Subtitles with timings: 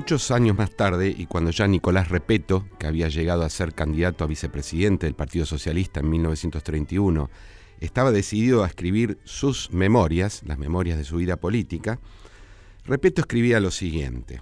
[0.00, 4.24] Muchos años más tarde, y cuando ya Nicolás Repeto, que había llegado a ser candidato
[4.24, 7.28] a vicepresidente del Partido Socialista en 1931,
[7.80, 12.00] estaba decidido a escribir sus memorias, las memorias de su vida política,
[12.86, 14.40] Repeto escribía lo siguiente.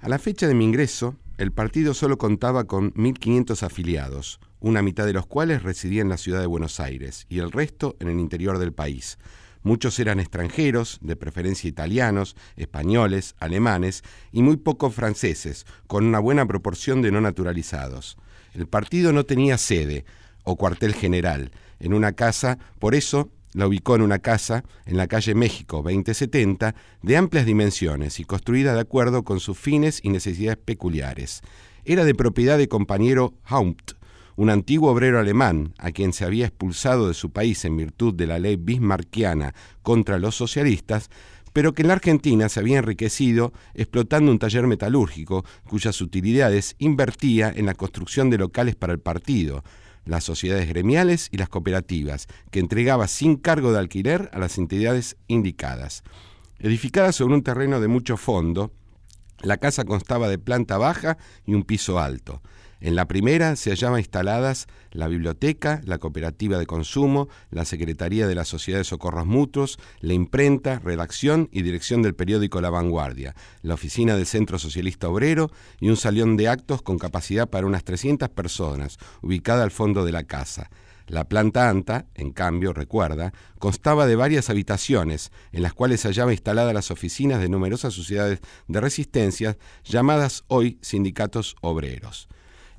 [0.00, 5.04] A la fecha de mi ingreso, el partido solo contaba con 1.500 afiliados, una mitad
[5.04, 8.18] de los cuales residía en la ciudad de Buenos Aires y el resto en el
[8.18, 9.18] interior del país.
[9.62, 16.46] Muchos eran extranjeros, de preferencia italianos, españoles, alemanes y muy pocos franceses, con una buena
[16.46, 18.16] proporción de no naturalizados.
[18.54, 20.04] El partido no tenía sede
[20.44, 25.08] o cuartel general en una casa, por eso la ubicó en una casa en la
[25.08, 30.58] calle México 2070 de amplias dimensiones y construida de acuerdo con sus fines y necesidades
[30.58, 31.42] peculiares.
[31.84, 33.92] Era de propiedad de compañero Haupt,
[34.40, 38.26] un antiguo obrero alemán a quien se había expulsado de su país en virtud de
[38.26, 41.10] la ley bismarckiana contra los socialistas,
[41.52, 47.52] pero que en la Argentina se había enriquecido explotando un taller metalúrgico cuyas utilidades invertía
[47.54, 49.62] en la construcción de locales para el partido,
[50.06, 55.18] las sociedades gremiales y las cooperativas, que entregaba sin cargo de alquiler a las entidades
[55.26, 56.02] indicadas.
[56.58, 58.72] Edificada sobre un terreno de mucho fondo,
[59.42, 62.40] la casa constaba de planta baja y un piso alto.
[62.80, 68.34] En la primera se hallaban instaladas la biblioteca, la cooperativa de consumo, la Secretaría de
[68.34, 73.74] la Sociedad de Socorros Mutuos, la imprenta, redacción y dirección del periódico La Vanguardia, la
[73.74, 78.30] oficina del Centro Socialista Obrero y un salón de actos con capacidad para unas 300
[78.30, 80.70] personas, ubicada al fondo de la casa.
[81.06, 86.32] La planta alta, en cambio, recuerda, constaba de varias habitaciones en las cuales se hallaban
[86.32, 92.28] instaladas las oficinas de numerosas sociedades de resistencia llamadas hoy sindicatos obreros.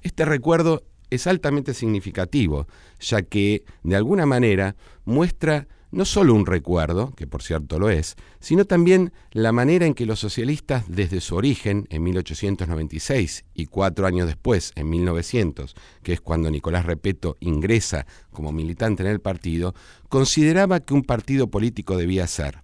[0.01, 2.67] Este recuerdo es altamente significativo,
[2.99, 8.15] ya que, de alguna manera, muestra no solo un recuerdo, que por cierto lo es,
[8.39, 14.07] sino también la manera en que los socialistas desde su origen, en 1896, y cuatro
[14.07, 19.75] años después, en 1900, que es cuando Nicolás Repeto ingresa como militante en el partido,
[20.07, 22.59] consideraba que un partido político debía ser.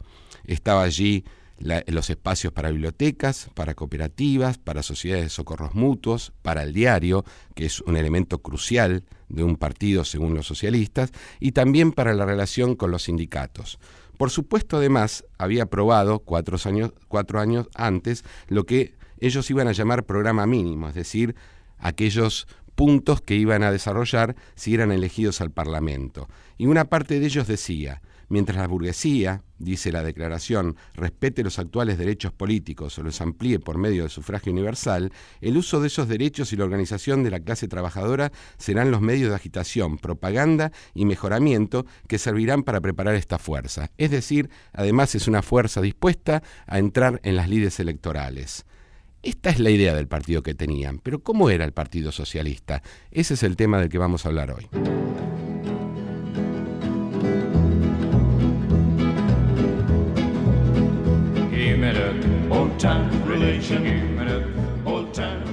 [0.45, 1.25] Estaba allí
[1.59, 7.25] los espacios para bibliotecas, para cooperativas, para sociedades de socorros mutuos, para el diario,
[7.55, 12.25] que es un elemento crucial de un partido según los socialistas, y también para la
[12.25, 13.79] relación con los sindicatos.
[14.17, 19.73] Por supuesto, además, había aprobado cuatro años, cuatro años antes lo que ellos iban a
[19.73, 21.35] llamar programa mínimo, es decir,
[21.77, 26.29] aquellos puntos que iban a desarrollar si eran elegidos al Parlamento.
[26.57, 31.97] Y una parte de ellos decía, Mientras la burguesía, dice la declaración, respete los actuales
[31.97, 36.51] derechos políticos o los amplíe por medio del sufragio universal, el uso de esos derechos
[36.51, 41.85] y la organización de la clase trabajadora serán los medios de agitación, propaganda y mejoramiento
[42.07, 43.91] que servirán para preparar esta fuerza.
[43.97, 48.65] Es decir, además es una fuerza dispuesta a entrar en las lides electorales.
[49.23, 52.83] Esta es la idea del partido que tenían, pero ¿cómo era el Partido Socialista?
[53.11, 54.67] Ese es el tema del que vamos a hablar hoy.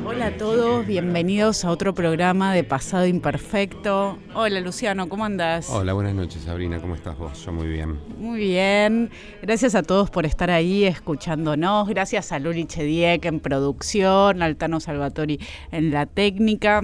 [0.05, 4.19] Hola a todos, bienvenidos a otro programa de Pasado Imperfecto.
[4.35, 5.71] Hola Luciano, ¿cómo andás?
[5.71, 7.43] Hola, buenas noches Sabrina, ¿cómo estás vos?
[7.43, 7.99] Yo muy bien.
[8.19, 14.43] Muy bien, gracias a todos por estar ahí escuchándonos, gracias a Luli Chediek en producción,
[14.43, 15.41] Altano Salvatori
[15.73, 16.83] en la técnica.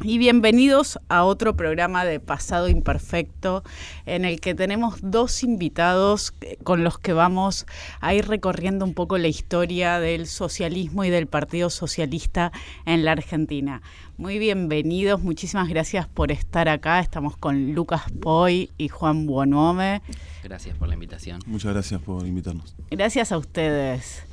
[0.00, 3.62] Y bienvenidos a otro programa de Pasado Imperfecto
[4.04, 7.66] en el que tenemos dos invitados con los que vamos
[8.00, 12.50] a ir recorriendo un poco la historia del socialismo y del Partido Socialista
[12.84, 13.82] en la Argentina.
[14.16, 16.98] Muy bienvenidos, muchísimas gracias por estar acá.
[16.98, 20.02] Estamos con Lucas Poi y Juan Buonome.
[20.42, 21.40] Gracias por la invitación.
[21.46, 22.74] Muchas gracias por invitarnos.
[22.90, 24.24] Gracias a ustedes.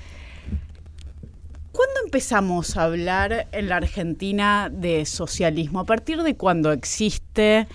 [1.80, 5.80] ¿Cuándo empezamos a hablar en la Argentina de socialismo?
[5.80, 7.70] ¿A partir de cuándo existe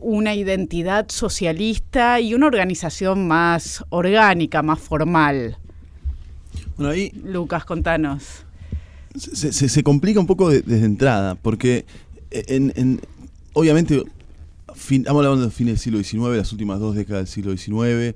[0.00, 5.56] una identidad socialista y una organización más orgánica, más formal?
[6.76, 8.44] Bueno, ahí, Lucas, contanos.
[9.16, 11.86] Se, complica un poco desde entrada, porque
[12.30, 13.00] en,
[13.54, 14.04] obviamente
[14.68, 18.14] estamos hablando del fin del siglo XIX, las últimas dos décadas del siglo XIX.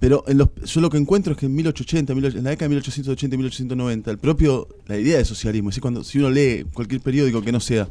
[0.00, 2.68] Pero en los, yo lo que encuentro es que en 1880, en la década de
[2.70, 7.42] 1880 y 1890, el propio, la idea de socialismo, cuando, si uno lee cualquier periódico
[7.42, 7.86] que no sea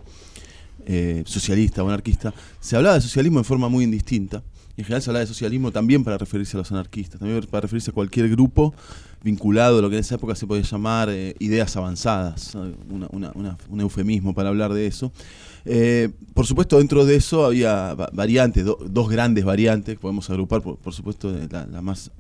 [0.88, 4.42] eh, socialista o anarquista, se hablaba de socialismo de forma muy indistinta.
[4.76, 7.62] Y en general se hablaba de socialismo también para referirse a los anarquistas, también para
[7.62, 8.74] referirse a cualquier grupo
[9.24, 14.34] vinculado a lo que en esa época se podía llamar eh, ideas avanzadas, un eufemismo
[14.34, 15.12] para hablar de eso.
[15.66, 21.32] Eh, por supuesto, dentro de eso había variantes, dos grandes variantes, podemos agrupar, por, supuesto,
[21.52, 22.12] la, más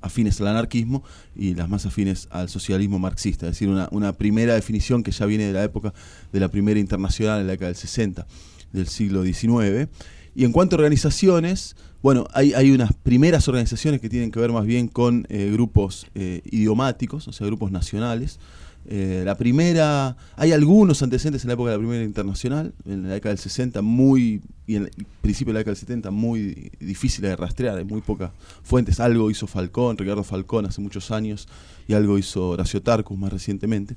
[0.00, 1.02] afines al anarquismo
[1.34, 5.46] y las más afines al socialismo marxista, es decir, una, primera definición que ya viene
[5.46, 5.94] de la época
[6.32, 8.26] de la primera internacional en la década del 60
[8.72, 9.88] del siglo XIX.
[10.36, 14.66] Y en cuanto a organizaciones, bueno, hay, unas primeras organizaciones que tienen que ver más
[14.66, 18.40] bien con eh, grupos eh, idiomáticos, o sea, grupos nacionales.
[18.86, 23.14] Eh, la primera, hay algunos antecedentes en la época de la primera internacional, en la
[23.14, 27.30] década del 60, muy, y en el principio de la década del 70, muy difíciles
[27.30, 28.30] de rastrear, hay muy pocas
[28.62, 29.00] fuentes.
[29.00, 31.48] Algo hizo Falcón, Ricardo Falcón hace muchos años,
[31.88, 33.96] y algo hizo Horacio Tarcus más recientemente.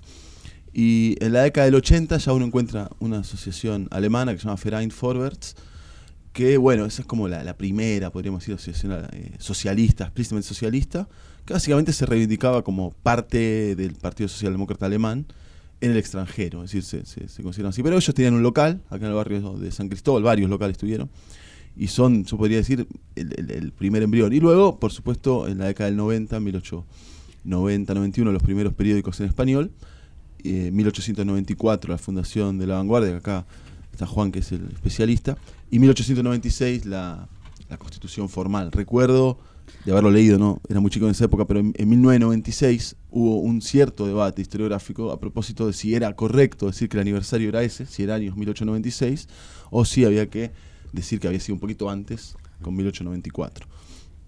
[0.74, 4.60] Y en la década del 80 ya uno encuentra una asociación alemana que se llama
[4.64, 5.56] Verein Vorwärts,
[6.34, 11.10] que bueno, esa es como la, primera, podríamos decir, asociación eh, socialista, explícitamente socialista,
[11.54, 15.26] básicamente se reivindicaba como parte del Partido Socialdemócrata Alemán
[15.80, 17.84] en el extranjero, es decir, se, consideran así.
[17.84, 21.10] Pero ellos tenían un local, acá en el barrio de San Cristóbal, varios locales tuvieron,
[21.76, 24.34] y son, yo podría decir, el, primer embrión.
[24.34, 26.40] Y luego, por supuesto, en la década del 90,
[27.46, 29.72] 1890-91, los primeros periódicos en español,
[30.44, 33.46] eh, 1894, la fundación de la vanguardia, acá
[33.92, 35.38] está Juan, que es el especialista,
[35.70, 37.28] y 1896 la,
[37.70, 38.72] la constitución formal.
[38.72, 39.38] Recuerdo
[39.86, 43.62] de haberlo leído, no era muy chico en esa época, pero en, 1996 hubo un
[43.62, 47.86] cierto debate historiográfico a propósito de si era correcto decir que el aniversario era ese,
[47.86, 49.28] si era años 1896,
[49.70, 50.52] o si había que
[50.92, 53.68] decir que había sido un poquito antes, con 1894.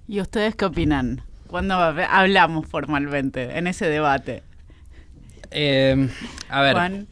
[0.07, 1.21] ¿Y ustedes qué opinan?
[1.49, 4.43] cuando hablamos formalmente en ese debate?
[5.51, 6.07] Eh,
[6.47, 6.73] a ver.
[6.73, 7.07] Juan.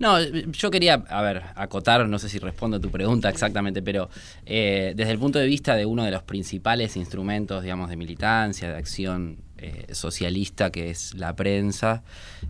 [0.00, 4.08] No, yo quería, a ver, acotar, no sé si respondo a tu pregunta exactamente, pero
[4.46, 8.70] eh, desde el punto de vista de uno de los principales instrumentos, digamos, de militancia,
[8.70, 12.02] de acción eh, socialista, que es la prensa,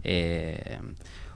[0.04, 0.78] eh,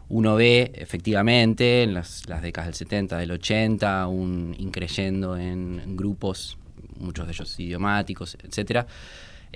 [0.09, 6.59] uno ve efectivamente en las, décadas del 70, del 80, un increyendo en grupos,
[7.01, 8.87] muchos de ellos idiomáticos, etcétera,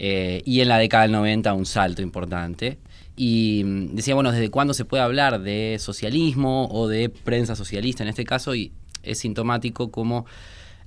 [0.01, 2.79] y en la década del 90 un salto importante.
[3.19, 8.05] Y mm, decía, bueno, ¿desde cuándo se puede hablar de socialismo o de prensa socialista
[8.05, 8.55] en este caso?
[8.55, 8.73] Y
[9.03, 10.25] es sintomático como,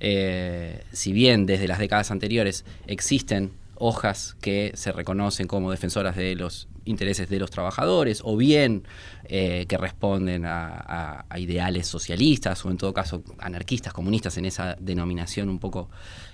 [0.00, 6.34] eh, si bien desde las décadas anteriores existen hojas que se reconocen como defensoras de
[6.34, 8.84] los intereses de los trabajadores o bien
[9.24, 15.48] eh, que responden a, ideales socialistas o en todo caso anarquistas, comunistas en esa denominación
[15.48, 15.90] un poco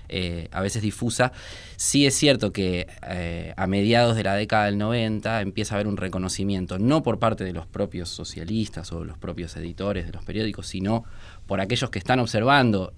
[0.09, 1.31] eh, a veces difusa,
[1.75, 5.87] sí es cierto que eh, a mediados de la década del 90 empieza a haber
[5.87, 10.23] un reconocimiento, no por parte de los propios socialistas o los propios editores de los
[10.23, 11.05] periódicos, sino
[11.47, 12.93] por aquellos que están observando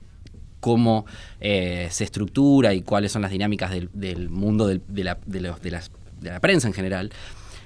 [0.60, 1.06] cómo
[1.40, 7.12] se estructura y cuáles son las dinámicas del, mundo de, la, prensa en general,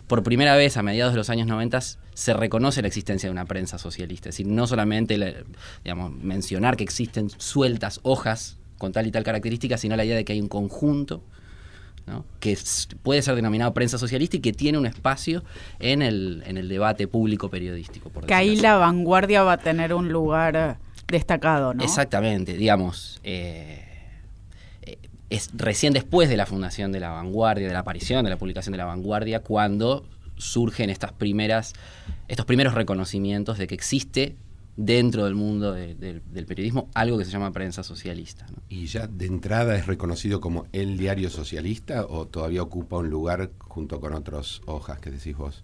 [0.07, 3.45] por primera vez a mediados de los años 90 se reconoce la existencia de una
[3.45, 4.29] prensa socialista.
[4.29, 5.43] Es decir, no solamente
[6.21, 10.33] mencionar que existen sueltas hojas con tal y tal característica, sino la idea de que
[10.33, 11.23] hay un conjunto
[12.39, 12.57] que
[13.01, 15.43] puede ser denominado prensa socialista y que tiene un espacio
[15.79, 18.11] en el, en el debate público periodístico.
[18.27, 20.77] que ahí la vanguardia va a tener un lugar
[21.07, 21.83] destacado, ¿no?
[21.83, 23.19] Exactamente, digamos.
[23.23, 23.83] Eh,
[25.29, 28.71] es recién después de la fundación de la vanguardia, de la aparición de la publicación
[28.73, 30.05] de la vanguardia, cuando
[30.37, 31.73] surgen estas primeras,
[32.27, 34.35] estos primeros reconocimientos de que existe
[34.77, 38.45] dentro del mundo del periodismo algo que se llama prensa socialista.
[38.69, 43.51] ¿Y ya de entrada es reconocido como el diario socialista o todavía ocupa un lugar
[43.59, 45.63] junto con otras hojas que decís vos?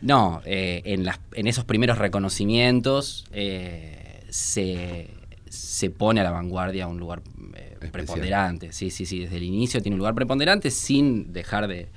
[0.00, 5.08] No, eh, en, las, en esos primeros reconocimientos eh, se,
[5.48, 7.22] se pone a la vanguardia un lugar
[7.54, 8.72] eh, preponderante.
[8.72, 11.88] Sí, sí, sí, desde el inicio tiene un lugar preponderante sin dejar de,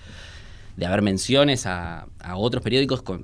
[0.85, 3.23] haber menciones a, otros periódicos con,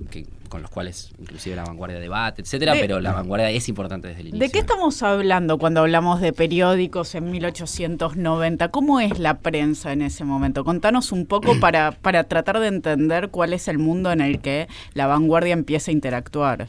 [0.50, 4.28] con los cuales inclusive la vanguardia debate, etcétera, pero la vanguardia es importante desde el
[4.30, 4.46] inicio.
[4.46, 8.70] ¿De qué estamos hablando cuando hablamos de periódicos en 1890?
[8.70, 10.64] ¿Cómo es la prensa en ese momento?
[10.64, 14.68] Contanos un poco para, para tratar de entender cuál es el mundo en el que
[14.94, 16.68] la vanguardia empieza a interactuar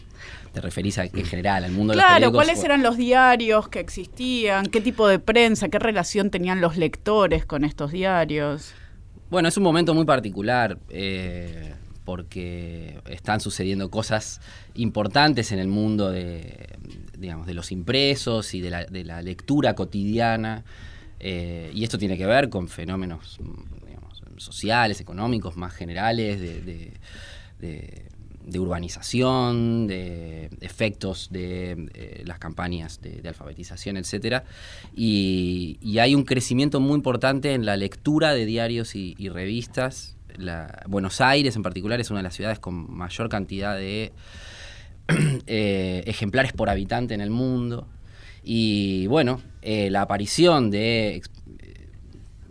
[0.56, 2.18] te referís a, en general al mundo de los periódicos.
[2.18, 4.64] Claro, ¿cuáles eran los diarios que existían?
[4.66, 5.68] ¿Qué tipo de prensa?
[5.68, 8.72] ¿Qué relación tenían los lectores con estos diarios?
[9.28, 11.74] Bueno, es un momento muy particular eh,
[12.06, 14.40] porque están sucediendo cosas
[14.74, 16.78] importantes en el mundo de,
[17.18, 18.70] digamos, de los impresos y de
[19.04, 20.64] la, lectura cotidiana.
[21.20, 23.38] Eh, y esto tiene que ver con fenómenos
[24.38, 26.92] sociales, económicos, más generales, de
[28.46, 34.44] de urbanización, de efectos de eh, las campañas de, alfabetización, etcétera,
[34.94, 40.15] y, hay un crecimiento muy importante en la lectura de diarios y, revistas.
[40.86, 44.12] Buenos Aires, en particular, es una de las ciudades con mayor cantidad de
[45.46, 47.86] eh, ejemplares por habitante en el mundo.
[48.42, 51.22] Y bueno, eh, la aparición de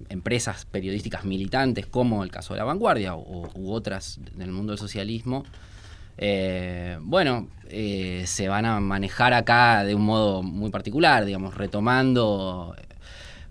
[0.10, 4.80] empresas periodísticas militantes, como el caso de La Vanguardia o, u otras del mundo del
[4.80, 5.46] socialismo,
[6.18, 12.76] eh, bueno, eh, se van a manejar acá de un modo muy particular, digamos, retomando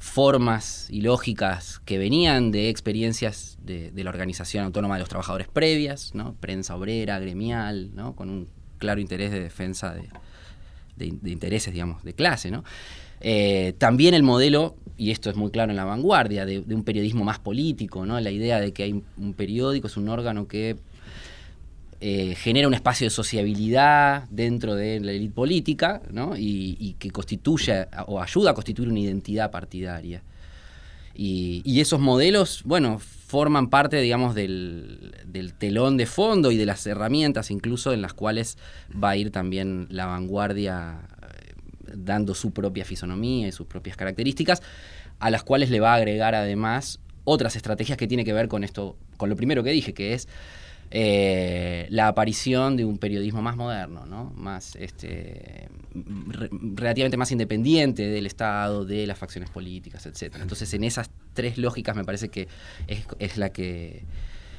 [0.04, 6.14] formas y lógicas que venían de experiencias de, la Organización Autónoma de los Trabajadores previas,
[6.14, 6.34] ¿no?
[6.34, 8.14] prensa obrera, gremial, ¿no?
[8.14, 9.94] con un claro interés de defensa
[10.96, 12.50] de, intereses, digamos, de clase.
[12.50, 12.64] ¿no?
[13.22, 17.24] Eh, también el modelo, y esto es muy claro en la vanguardia, de, un periodismo
[17.24, 18.20] más político, ¿no?
[18.20, 20.76] la idea de que hay un periódico, es un órgano que
[22.06, 26.34] eh, genera un espacio de sociabilidad dentro de la élite política ¿no?
[26.36, 30.22] y, que constituye o ayuda a constituir una identidad partidaria.
[31.14, 35.14] Y, esos modelos, bueno, forman parte, digamos, del,
[35.56, 38.58] telón de fondo y de las herramientas incluso en las cuales
[38.92, 41.54] va a ir también la vanguardia eh,
[41.94, 44.60] dando su propia fisonomía y sus propias características,
[45.20, 48.62] a las cuales le va a agregar además otras estrategias que tiene que ver con
[48.62, 50.28] esto, con lo primero que dije, que es
[50.90, 54.32] eh, la aparición de un periodismo más moderno, ¿no?
[54.36, 60.36] más este, relativamente más independiente del Estado, de las facciones políticas, etc.
[60.40, 62.48] Entonces, en esas tres lógicas me parece que
[63.18, 64.04] es, la que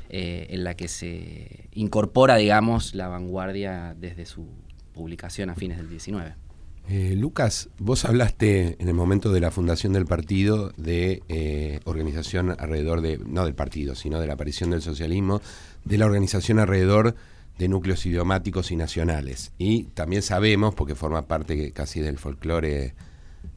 [0.10, 4.48] eh, en la que se incorpora, digamos, la vanguardia desde su
[4.94, 6.45] publicación a fines del 19.
[6.88, 13.02] Eh, Lucas, vos hablaste en el momento de la fundación del partido de organización alrededor
[13.02, 15.42] de, no del partido, sino de la aparición del socialismo,
[15.84, 17.16] de la organización alrededor
[17.58, 19.52] de núcleos idiomáticos y nacionales.
[19.58, 22.94] Y también sabemos, porque forma parte casi del folclore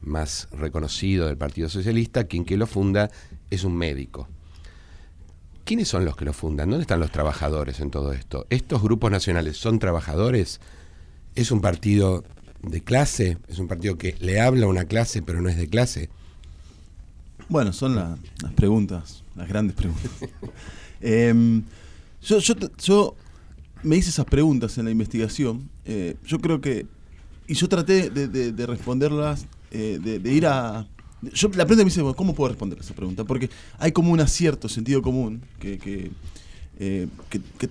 [0.01, 3.09] más reconocido del Partido Socialista, quien que lo funda
[3.49, 4.27] es un médico.
[5.65, 6.69] ¿Quiénes son los que lo fundan?
[6.69, 8.47] ¿Dónde están los trabajadores en todo esto?
[8.49, 10.59] ¿Estos grupos nacionales son trabajadores?
[11.35, 12.23] ¿Es un partido
[12.63, 13.37] de clase?
[13.47, 16.09] ¿Es un partido que le habla a una clase pero no es de clase?
[17.47, 18.17] Bueno, son las
[18.55, 20.11] preguntas, las grandes preguntas.
[21.01, 21.63] Em,
[22.21, 23.15] yo, yo, yo
[23.83, 25.69] me hice esas preguntas en la investigación.
[25.85, 26.85] Eh, yo creo que.
[27.47, 30.87] Y yo traté de, responderlas, eh, de, ir a.
[31.33, 33.23] Yo, la pregunta me dice, ¿cómo puedo responder esa pregunta?
[33.23, 33.49] Porque
[33.79, 36.11] hay como un acierto, sentido común, que, que,
[36.79, 37.07] eh,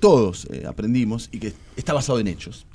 [0.00, 2.66] todos aprendimos y que está basado en hechos.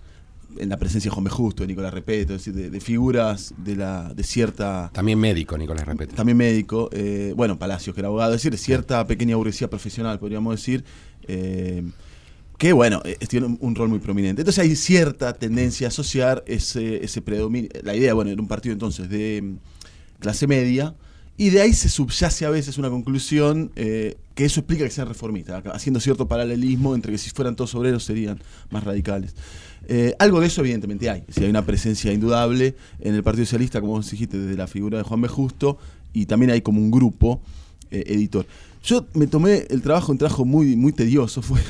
[0.57, 1.29] En la presencia de Juan B.
[1.29, 4.91] Justo, de Nicolás Repeto, es decir, de, figuras de, la, de cierta.
[4.93, 6.15] También médico, Nicolás Repeto.
[6.15, 6.89] También médico.
[7.35, 10.83] bueno, Palacios, que era abogado, es decir, cierta pequeña burguesía profesional, podríamos decir,
[11.27, 11.83] eh,
[12.57, 14.41] que bueno, eh, tiene un, rol muy prominente.
[14.41, 18.73] Entonces hay cierta tendencia a asociar ese, ese predominio, la idea, bueno, era un partido
[18.73, 20.95] entonces de mm, clase media,
[21.35, 25.07] y de ahí se subyace a veces una conclusión eh, que eso explica que sean
[25.07, 29.35] reformistas, haciendo cierto paralelismo entre que si fueran todos obreros serían más radicales.
[30.19, 33.93] Algo de eso evidentemente hay, si hay una presencia indudable en el Partido Socialista, como
[33.93, 35.27] vos dijiste, desde la figura de Juan B.
[35.27, 35.77] Justo,
[36.13, 37.41] y también hay como un grupo
[37.91, 38.45] editor.
[38.83, 41.61] Yo me tomé el trabajo, un trabajo muy, muy tedioso, fue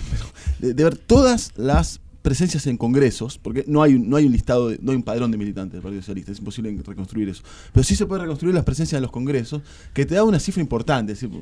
[0.60, 4.91] de, ver todas las presencias en congresos, porque no hay, no hay un listado, no
[4.91, 7.43] hay un padrón de militantes del Partido Socialista, es imposible reconstruir eso.
[7.72, 9.62] Pero sí se puede reconstruir las presencias en los congresos,
[9.93, 11.38] que te da una cifra importante, es decir,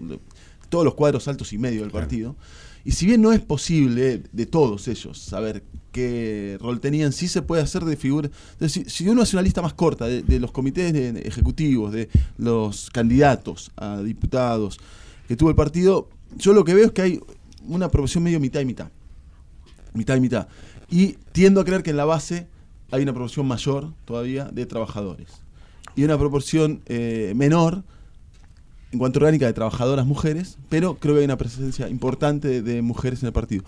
[0.69, 2.35] todos los cuadros altos y medio del partido.
[2.83, 7.41] Y si bien no es posible de todos ellos saber qué rol tenían, sí se
[7.41, 8.29] puede hacer de figura.
[8.67, 10.93] Si, si, uno hace una lista más corta de, de los comités
[11.25, 14.79] ejecutivos, de los candidatos a diputados,
[15.27, 17.19] que tuvo el partido, yo lo que veo es que hay
[17.67, 18.89] una proporción medio mitad y mitad.
[19.93, 20.47] Mitad y mitad.
[20.89, 22.47] Y tiendo a creer que en la base
[22.91, 25.27] hay una proporción mayor todavía de trabajadores.
[25.95, 27.83] Y una proporción eh, menor
[28.91, 33.23] en cuanto orgánica de trabajadoras mujeres, pero creo que hay una presencia importante de, mujeres
[33.23, 33.63] en el partido.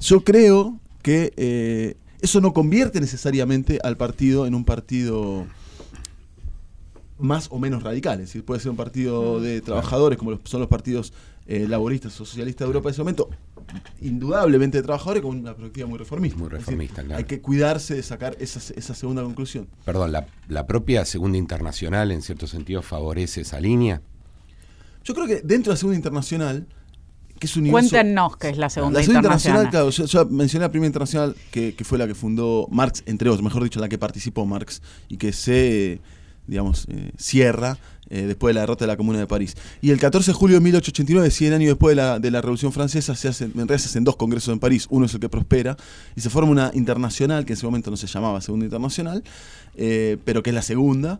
[0.00, 5.46] Yo creo que eh, eso no convierte necesariamente al partido en un partido
[7.18, 8.28] más o menos radicales.
[8.28, 11.12] decir, puede ser un partido de trabajadores, como son los partidos
[11.46, 13.30] eh, laboristas o socialistas de Europa en ese momento,
[14.00, 16.38] indudablemente de trabajadores con una perspectiva muy reformista.
[16.38, 19.68] Muy reformista, Hay que cuidarse de sacar esa, esa segunda conclusión.
[19.84, 24.02] Perdón, la, la, propia segunda internacional en cierto sentido favorece esa línea?
[25.04, 26.66] Yo creo que dentro de la segunda internacional,
[27.42, 29.68] que es un Cuéntenos qué es la segunda la segunda internacional.
[29.68, 33.42] claro, yo, mencioné la primera internacional que, que, fue la que fundó Marx, entre otros,
[33.42, 36.00] mejor dicho, la que participó Marx y que se
[36.46, 37.78] digamos, eh, cierra
[38.10, 39.56] eh, después de la derrota de la Comuna de París.
[39.80, 42.72] Y el 14 de julio de 1889, 100 años después de la, de la Revolución
[42.72, 45.28] Francesa, se hacen, en realidad se hacen dos congresos en París, uno es el que
[45.28, 45.76] prospera,
[46.14, 49.24] y se forma una internacional, que en ese momento no se llamaba Segunda Internacional,
[49.76, 51.18] eh, pero que es la segunda,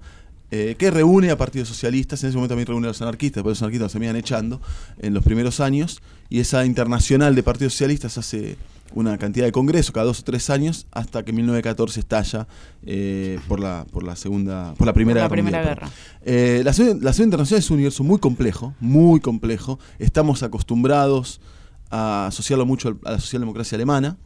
[0.54, 3.52] eh, que reúne a partidos socialistas, en ese momento también reúne a los anarquistas, pero
[3.52, 4.60] los anarquistas se iban echando
[4.98, 8.58] en los primeros años, y esa internacional de partidos socialistas hace
[8.94, 12.46] una cantidad de congresos cada dos o tres años hasta que en 1914 estalla
[12.84, 15.90] eh, por la por la segunda por la primera, guerra,
[16.20, 19.78] eh, la, segunda internacional es un universo muy complejo muy complejo.
[19.98, 21.40] Estamos acostumbrados
[21.90, 24.18] a asociarlo mucho a la socialdemocracia alemana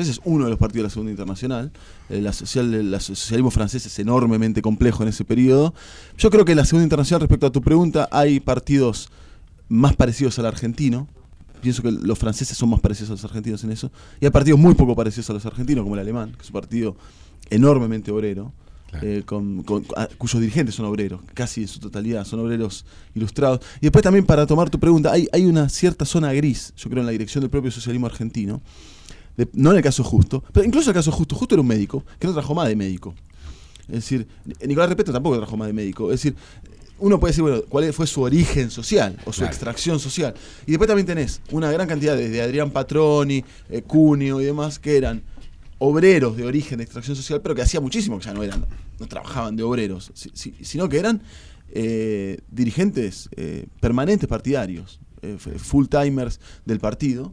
[0.00, 1.72] ese es uno de los partidos de la Segunda Internacional.
[2.08, 5.74] El, eh, social, el socialismo francés es enormemente complejo en ese periodo.
[6.18, 9.10] Yo creo que en la Segunda Internacional, respecto a tu pregunta, hay partidos
[9.68, 11.08] más parecidos al argentino.
[11.62, 13.90] Pienso que los franceses son más parecidos a los argentinos en eso.
[14.20, 16.54] Y hay partidos muy poco parecidos a los argentinos, como el alemán, que es un
[16.54, 16.96] partido
[17.50, 18.52] enormemente obrero.
[19.02, 23.60] Eh, con, cuyos dirigentes son obreros, casi en su totalidad, son obreros ilustrados.
[23.76, 27.02] Y después también para tomar tu pregunta, hay, hay una cierta zona gris, yo creo,
[27.02, 28.60] en la dirección del propio socialismo argentino,
[29.52, 32.04] no en el caso justo, pero incluso en el caso justo, justo era un médico
[32.18, 33.14] que no trajo más de médico.
[33.88, 34.26] Es decir,
[34.64, 36.12] Nicolás Repeto tampoco trajo más de médico.
[36.12, 36.36] Es decir,
[37.00, 40.34] uno puede decir, bueno, cuál fue su origen social o su extracción social.
[40.66, 44.96] Y después también tenés una gran cantidad de, Adrián Patroni, eh, Cunio y demás, que
[44.96, 45.22] eran
[45.78, 48.66] obreros de origen de extracción social, pero que hacía muchísimo que ya no eran,
[48.98, 51.22] no trabajaban de obreros, sino que eran
[51.70, 55.00] eh, dirigentes eh, permanentes partidarios,
[55.56, 57.32] full timers del partido.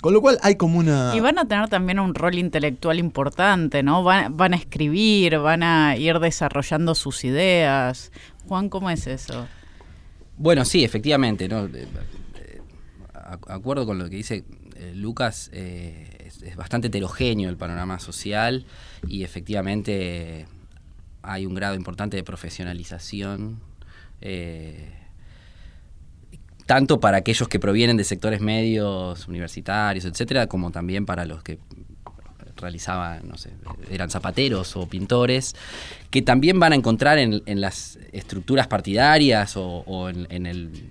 [0.00, 1.12] Con lo cual hay como una...
[1.14, 4.04] Y van a tener también un rol intelectual importante, ¿no?
[4.04, 8.12] Van, a escribir, van a ir desarrollando sus ideas.
[8.46, 9.48] Juan, ¿cómo es eso?
[10.36, 11.68] Bueno, sí, efectivamente, ¿no?
[13.48, 14.44] acuerdo con lo que dice
[14.76, 18.64] eh, Lucas, eh, es, bastante heterogéneo el panorama social
[19.06, 20.46] y efectivamente
[21.22, 23.60] hay un grado importante de profesionalización.
[24.20, 24.97] Eh,
[26.68, 31.58] tanto para aquellos que provienen de sectores medios, universitarios, etcétera, como también para los que
[32.58, 33.52] realizaban, no sé,
[33.90, 35.56] eran zapateros o pintores,
[36.10, 40.90] que también van a encontrar en, las estructuras partidarias o, en, el,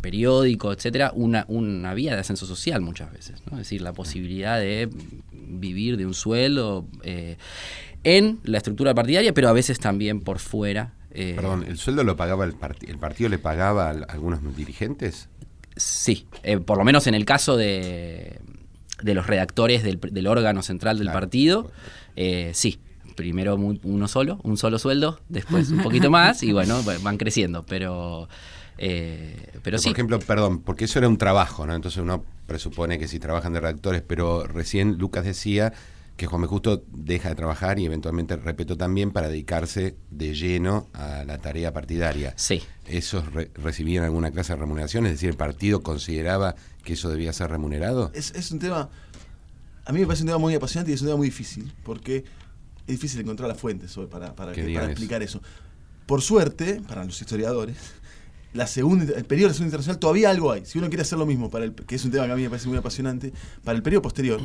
[0.00, 3.58] periódico, etcétera, una, una vía de ascenso social muchas veces, ¿no?
[3.58, 4.88] Es decir, la posibilidad de
[5.30, 7.36] vivir de un sueldo eh,
[8.02, 12.16] en la estructura partidaria, pero a veces también por fuera eh, Perdón, ¿el sueldo lo
[12.16, 12.92] pagaba el, partido?
[12.92, 13.28] el partido?
[13.28, 15.28] ¿Le pagaba a algunos dirigentes?
[15.76, 18.40] Sí, eh, por lo menos en el caso de,
[19.02, 21.70] de los redactores del, órgano central del partido,
[22.16, 22.80] eh, sí.
[23.16, 28.26] Primero uno solo, un solo sueldo, después un poquito más y bueno, van creciendo, pero...
[28.78, 29.90] pero sí.
[29.90, 31.74] Por ejemplo, perdón, porque eso era un trabajo, ¿no?
[31.74, 35.74] Entonces uno presupone que si trabajan de redactores, pero recién Lucas decía
[36.16, 41.24] que Juan Justo deja de trabajar y eventualmente repito también para dedicarse de lleno a
[41.24, 42.34] la tarea partidaria.
[42.36, 42.62] Sí.
[42.86, 45.06] ¿Esos recibían alguna clase de remuneración?
[45.06, 48.10] Es decir, ¿el partido consideraba que eso debía ser remunerado?
[48.14, 48.90] Es, un tema,
[49.84, 52.24] a mí me parece un tema muy apasionante y es un tema muy difícil, porque
[52.86, 55.40] es difícil encontrar las fuentes para, para, explicar eso.
[56.06, 57.76] Por suerte, para los historiadores,
[58.52, 60.66] la segunda, el periodo de la Segunda Internacional todavía algo hay.
[60.66, 62.42] Si uno quiere hacer lo mismo, para el, que es un tema que a mí
[62.42, 63.32] me parece muy apasionante,
[63.64, 64.40] para el periodo posterior,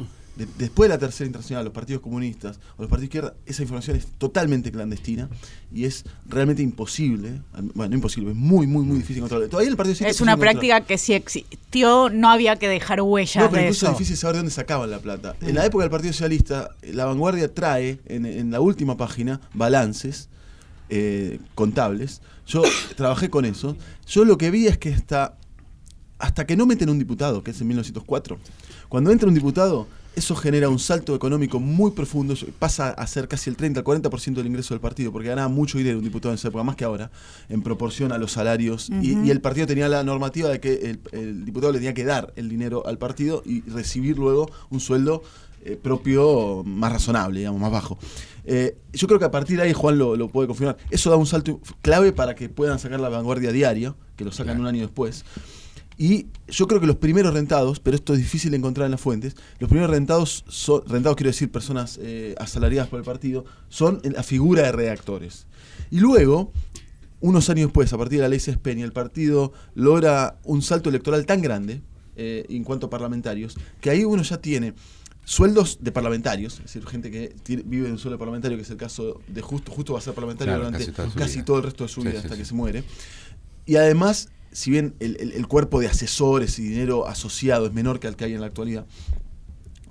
[0.57, 3.97] después de la Tercera Internacional, los partidos comunistas o los partidos de izquierda, esa información
[3.97, 5.29] es totalmente clandestina
[5.73, 7.41] y es realmente imposible,
[7.73, 9.49] bueno, no imposible, es muy, muy, muy difícil encontrarlo.
[9.49, 13.49] Todavía el partido Es una práctica que si existió no había que dejar huellas no,
[13.49, 15.35] pero incluso es difícil saber de dónde sacaban la plata.
[15.41, 20.29] En la época del Partido Socialista, la vanguardia trae en, en la última página balances
[20.89, 22.21] eh, contables.
[22.45, 22.63] Yo
[22.95, 23.75] trabajé con eso.
[24.07, 25.37] Yo lo que vi es que hasta,
[26.17, 28.39] hasta que no meten un diputado, que es en 1904,
[28.87, 33.51] cuando entra un diputado, eso genera un salto económico muy profundo, pasa a ser casi
[33.51, 36.39] el 30 al 40% del ingreso del partido, porque ganaba mucho dinero un diputado en
[36.39, 37.11] esa época, más que ahora,
[37.49, 38.89] en proporción a los salarios.
[39.01, 42.49] y, el partido tenía la normativa de que el, diputado le tenía que dar el
[42.49, 45.21] dinero al partido y recibir luego un sueldo
[45.63, 47.99] eh, propio más razonable, digamos, más bajo.
[48.45, 50.77] Eh, yo creo que a partir de ahí Juan lo, puede confirmar.
[50.89, 54.59] Eso da un salto clave para que puedan sacar la vanguardia diaria, que lo sacan
[54.59, 55.25] un año después.
[55.97, 59.01] Y yo creo que los primeros rentados, pero esto es difícil de encontrar en las
[59.01, 63.99] fuentes, los primeros rentados, son, rentados quiero decir personas eh, asalariadas por el partido, son
[64.03, 65.47] la figura de redactores.
[65.89, 66.51] Y luego,
[67.19, 71.25] unos años después, a partir de la ley Cespeña, el partido logra un salto electoral
[71.25, 71.81] tan grande,
[72.19, 74.73] en cuanto a parlamentarios, que ahí uno ya tiene
[75.27, 78.77] sueldos de parlamentarios, es decir, gente que vive de un sueldo parlamentario, que es el
[78.77, 82.01] caso de Justo, Justo va a ser parlamentario durante casi, todo el resto de su
[82.01, 82.85] vida hasta que se muere.
[83.65, 88.15] Y además, si bien el, cuerpo de asesores y dinero asociado es menor que el
[88.15, 88.85] que hay en la actualidad,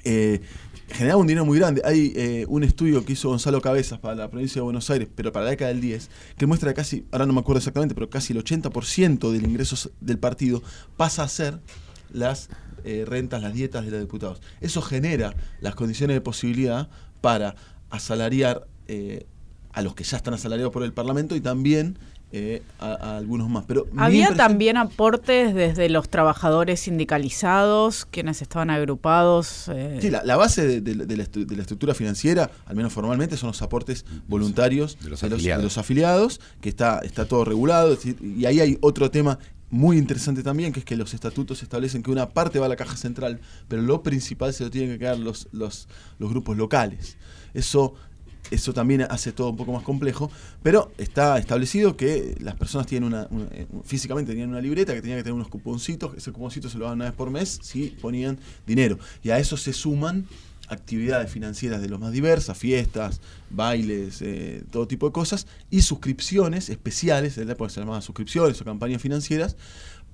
[0.05, 0.41] eh,
[0.89, 1.83] generaba un dinero muy grande.
[1.85, 5.33] Hay eh, un estudio que hizo Gonzalo Cabezas para la provincia de Buenos Aires, pero
[5.33, 8.09] para la década del 10, que muestra que casi, ahora no me acuerdo exactamente, pero
[8.09, 10.63] casi el 80% del ingreso del partido
[10.97, 11.61] pasa a ser
[12.13, 12.49] las
[12.85, 14.41] eh, rentas, las dietas de los diputados.
[14.61, 16.89] Eso genera las condiciones de posibilidad
[17.21, 17.57] para
[17.91, 19.27] asalariar eh,
[19.73, 21.99] a los que ya están asalariados por el Parlamento y también
[22.39, 23.65] eh, a, algunos más.
[23.67, 29.71] Pero Había también aportes desde los trabajadores sindicalizados, quienes estaban agrupados.
[29.73, 29.99] Eh.
[30.03, 35.09] Sí, la, base de, la, estructura financiera, al menos formalmente, son los aportes voluntarios de
[35.09, 35.23] los,
[35.79, 36.41] afiliados.
[36.61, 37.97] que está, está todo regulado.
[38.21, 39.39] Y ahí hay otro tema
[39.71, 42.77] muy interesante también, que es que los estatutos establecen que una parte va a la
[42.77, 47.17] caja central, pero lo principal se lo tienen que quedar los, los, los grupos locales.
[47.55, 47.95] Eso
[48.51, 50.31] eso también hace todo un poco más complejo,
[50.63, 55.17] pero está establecido que las personas tienen una, eh, físicamente tenían una libreta que tenía
[55.17, 58.39] que tener unos cuponcitos, ese cuponcito se lo daban una vez por mes si ponían
[58.67, 58.99] dinero.
[59.23, 60.27] Y a eso se suman
[60.69, 66.71] actividades financieras de los más diversas, fiestas, bailes, eh, todo tipo de cosas, y suscripciones
[66.71, 69.57] especiales, en la época se suscripciones o campañas financieras,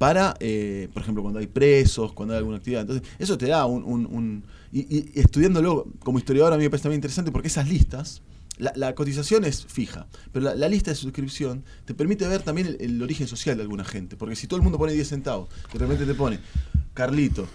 [0.03, 2.81] para, eh, por ejemplo, cuando hay presos, cuando hay alguna actividad.
[2.81, 7.31] Entonces, eso te da un y, estudiándolo como historiador a mí me parece también interesante
[7.31, 8.21] porque esas listas,
[8.59, 13.29] la, cotización es fija, pero la, lista de suscripción te permite ver también el, origen
[13.29, 14.17] social de alguna gente.
[14.17, 16.41] Porque si todo el mundo pone 10 centavos, de repente te pone
[16.95, 17.47] Carlito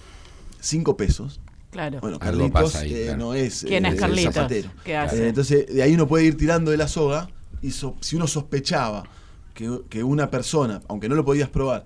[0.62, 2.00] 5 pesos, Claro.
[2.00, 4.70] Bueno, Carlitos eh, no es, ¿Quién es eh, Zapatero.
[4.86, 7.30] Eh, entonces, de ahí uno puede ir tirando de la soga
[7.62, 9.04] y si uno sospechaba
[9.54, 11.86] que, que, una persona, aunque no lo podías probar,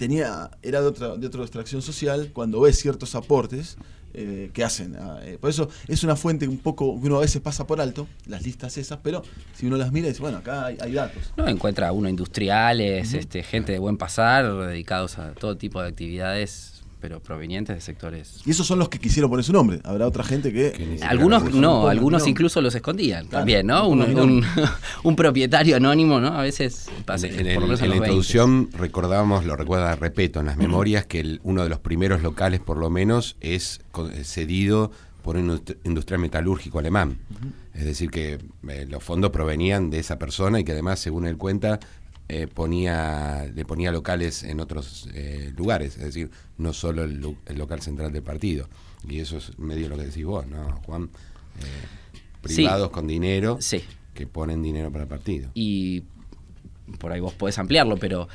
[0.00, 3.76] tenía era de otra, de otra extracción social, cuando ves ciertos aportes,
[4.14, 4.96] eh, que hacen.
[4.96, 7.82] Ah, eh, por eso es una fuente un poco que uno a veces pasa por
[7.82, 9.22] alto, las listas esas, pero
[9.54, 11.34] si uno las mira dice, bueno, acá hay, datos.
[11.36, 16.69] No, encuentra uno industriales, este, gente de buen pasar, dedicados a todo tipo de actividades
[17.00, 18.40] pero provenientes de sectores.
[18.44, 19.80] Y esos son los que quisieron poner su nombre.
[19.84, 20.98] Habrá otra gente que.
[21.02, 23.88] algunos no, algunos incluso los escondían también, ¿no?
[23.88, 24.44] Un,
[25.04, 26.28] un, propietario anónimo, ¿no?
[26.28, 27.26] A veces pasa.
[27.26, 31.80] En, en, la introducción recordábamos, lo recuerda Repeto en las memorias, que uno de los
[31.80, 33.80] primeros locales, por lo menos, es
[34.22, 34.90] cedido
[35.22, 37.18] por un industrial metalúrgico alemán.
[37.74, 41.36] Es decir, que eh, los fondos provenían de esa persona y que además, según él
[41.36, 41.78] cuenta,
[42.32, 47.20] eh, ponía, le ponía locales en otros eh, lugares, es decir, no solo el,
[47.56, 48.68] local central del partido.
[49.08, 51.10] Y eso es medio lo que decís vos, ¿no, Juan?
[51.58, 53.58] Eh, privados con dinero
[54.14, 55.50] que ponen dinero para el partido.
[55.54, 56.04] Y
[57.00, 58.28] por ahí vos podés ampliarlo, pero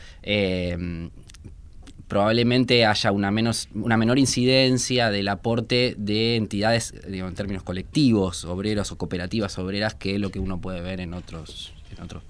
[2.09, 8.91] probablemente haya una, menos, una menor incidencia del aporte de entidades, en términos colectivos, obreros
[8.91, 12.23] o cooperativas obreras, que lo que uno puede ver en otros, en otros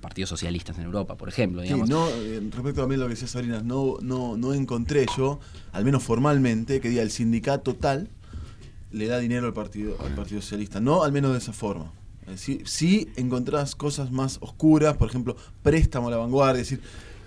[0.00, 1.62] partidos socialistas en Europa, por ejemplo.
[1.62, 1.88] Digamos.
[1.88, 5.40] no, eh, respecto también a lo que decía Sabrina, no, no, no encontré yo,
[5.72, 8.08] al menos formalmente, que diga el sindicato tal
[8.90, 10.80] le da dinero al partido, al partido socialista.
[10.80, 11.92] No, al menos de esa forma.
[12.36, 16.84] Si sí encontrás cosas más oscuras, por ejemplo, préstamo a la vanguardia, es decir,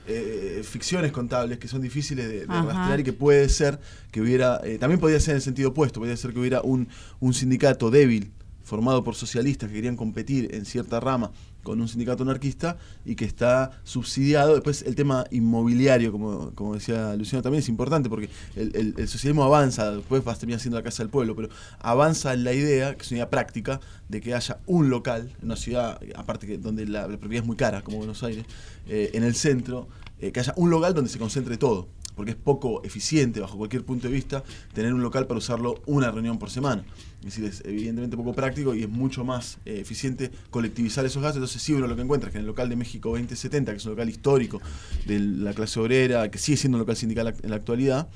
[0.08, 3.80] eh, ficciones contables que son difíciles de, rastrear y que puede ser
[4.12, 6.88] que hubiera, eh, también podría ser en el sentido opuesto, podría ser que hubiera un,
[7.20, 8.32] un sindicato débil
[8.64, 11.32] formado por socialistas que querían competir en cierta rama
[11.64, 14.54] con un sindicato anarquista y que está subsidiado.
[14.54, 19.92] Después el tema inmobiliario, como, como decía Luciano, también es importante porque el, socialismo avanza,
[19.92, 23.04] después va a terminar siendo la Casa del Pueblo, pero avanza en la idea, que
[23.04, 26.86] es una idea práctica, de que haya un local en una ciudad, aparte que donde
[26.86, 28.46] la, propiedad es muy cara, como Buenos Aires,
[28.88, 29.88] eh, en el centro,
[30.20, 31.88] eh, que haya un local donde se concentre todo
[32.22, 34.44] porque es poco eficiente bajo cualquier punto de vista
[34.76, 36.84] tener un local para usarlo una reunión por semana.
[37.22, 41.38] Es decir, es evidentemente poco práctico y es mucho más eh, eficiente colectivizar esos gastos.
[41.38, 43.78] Entonces, sí, uno lo que encuentra es que en el local de México 2070, que
[43.80, 44.62] es un local histórico
[45.08, 48.08] de la clase obrera, que sigue siendo un local sindical en la actualidad,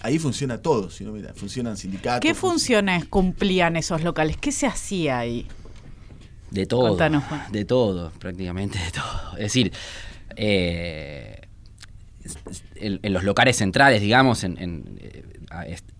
[0.00, 0.88] ahí funciona todo.
[0.88, 2.26] Si no, mira, funcionan sindicatos.
[2.26, 4.38] ¿Qué funciones cumplían esos locales?
[4.38, 5.46] ¿Qué se hacía ahí?
[6.50, 6.96] De todo.
[7.50, 9.32] De todo, prácticamente de todo.
[9.32, 9.70] Es decir,
[10.34, 11.42] eh,
[12.82, 15.24] en, los locales centrales, digamos, en, eh,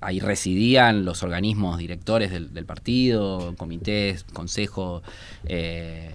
[0.00, 5.02] ahí residían los organismos directores del, partido, comités, consejo,
[5.46, 6.14] eh,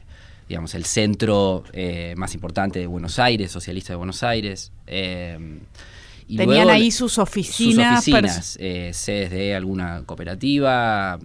[0.49, 4.71] digamos, el centro eh, más importante de Buenos Aires, socialista de Buenos Aires.
[4.85, 8.03] Tenían ahí sus oficinas.
[8.03, 8.57] Sus oficinas,
[8.97, 11.17] sedes de alguna cooperativa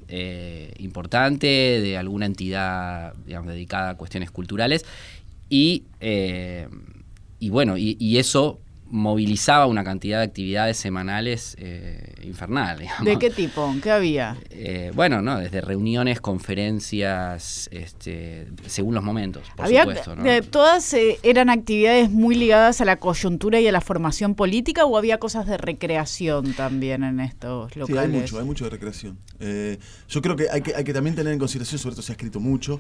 [0.79, 4.85] importante, de alguna entidad digamos, dedicada a cuestiones culturales.
[5.49, 8.61] Y, y bueno, y eso
[8.93, 12.91] movilizaba una cantidad de actividades semanales eh, infernales.
[13.03, 13.75] ¿De qué tipo?
[13.83, 14.37] ¿Qué había?
[14.51, 20.15] Eh, bueno, no, desde reuniones, conferencias, este, según los momentos, por supuesto.
[20.51, 24.99] ¿Todas eh, eran actividades muy ligadas a la coyuntura y a la formación política o
[24.99, 28.05] había cosas de recreación también en estos locales?
[28.05, 29.19] Sí, hay mucho, hay mucho de recreación.
[29.41, 32.17] yo creo que hay, que hay que también tener en consideración, sobre todo se ha
[32.17, 32.79] escrito mucho,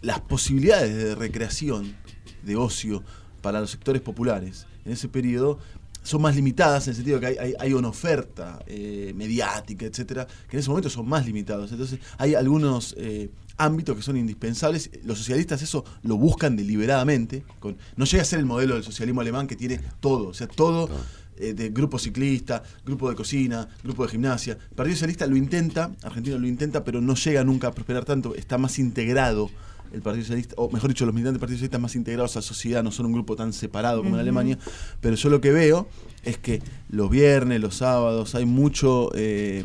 [0.00, 1.94] las posibilidades de recreación,
[2.42, 3.04] de ocio,
[3.42, 5.58] para los sectores populares en ese periodo
[6.02, 10.56] son más limitadas en el sentido de que hay, una oferta eh, mediática, etcétera, que
[10.56, 11.70] en ese momento son más limitados.
[11.70, 14.90] Entonces, hay algunos eh, ámbitos que son indispensables.
[15.04, 17.44] Los socialistas eso lo buscan deliberadamente.
[17.60, 20.48] Con, no llega a ser el modelo del socialismo alemán que tiene todo, o sea,
[20.48, 20.90] todo.
[21.38, 24.52] Eh, de grupo ciclista, grupo de cocina, grupo de gimnasia.
[24.52, 28.34] El Partido Socialista lo intenta, Argentina lo intenta, pero no llega nunca a prosperar tanto,
[28.34, 29.50] está más integrado
[29.92, 32.42] el Partido Socialista, o mejor dicho, los militantes del Partido Socialista más integrados a la
[32.42, 34.58] sociedad, no son un grupo tan separado como en Alemania,
[35.00, 35.88] pero yo lo que veo
[36.22, 39.10] es que los viernes, los sábados, hay mucho...
[39.14, 39.64] Eh,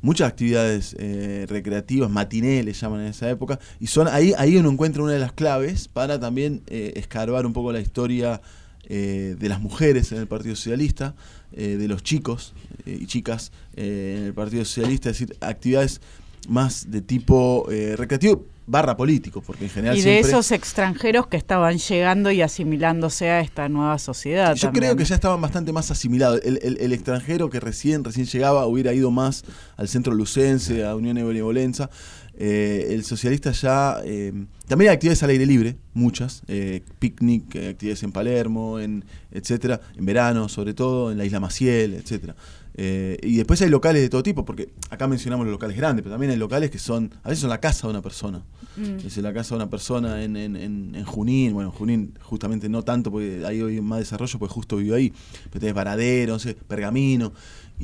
[0.00, 4.70] muchas actividades eh, recreativas, matiné les llaman en esa época, y son ahí, ahí uno
[4.70, 8.40] encuentra una de las claves para también eh, escarbar un poco la historia
[8.88, 11.14] de las mujeres en el Partido Socialista,
[11.52, 12.54] de los chicos
[12.86, 16.00] y chicas en el Partido Socialista, es decir, actividades
[16.48, 19.96] más de tipo recreativo, barra político, porque en general...
[19.96, 24.54] Y de esos extranjeros que estaban llegando y asimilándose a esta nueva sociedad.
[24.54, 26.40] Yo creo que ya estaban bastante más asimilados.
[26.44, 29.44] El, extranjero que recién, recién llegaba hubiera ido más
[29.76, 31.90] al centro lucense, a Unión Benevolenza.
[32.36, 34.00] Eh, el socialista ya...
[34.04, 34.32] Eh,
[34.68, 36.42] también hay actividades al aire libre, muchas.
[36.46, 41.94] Eh, picnic, actividades en Palermo, en etcétera, en verano sobre todo, en la isla Maciel,
[41.94, 42.36] etcétera.
[42.80, 46.14] Eh, y después hay locales de todo tipo, porque acá mencionamos los locales grandes, pero
[46.14, 48.44] también hay locales que son, a veces son la casa de una persona.
[48.76, 49.04] Mm.
[49.04, 50.54] Es la casa de una persona en, en,
[50.94, 54.94] en, Junín, bueno, Junín justamente no tanto, porque ahí hay más desarrollo, pues justo vivo
[54.94, 55.12] ahí.
[55.50, 57.32] Pero tenés Varadero, no sé, Pergamino.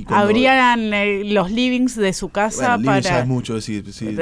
[0.06, 3.00] Habrían eh, los livings de su casa para.
[3.00, 3.84] Ya es mucho decir.
[3.92, 4.16] Sí,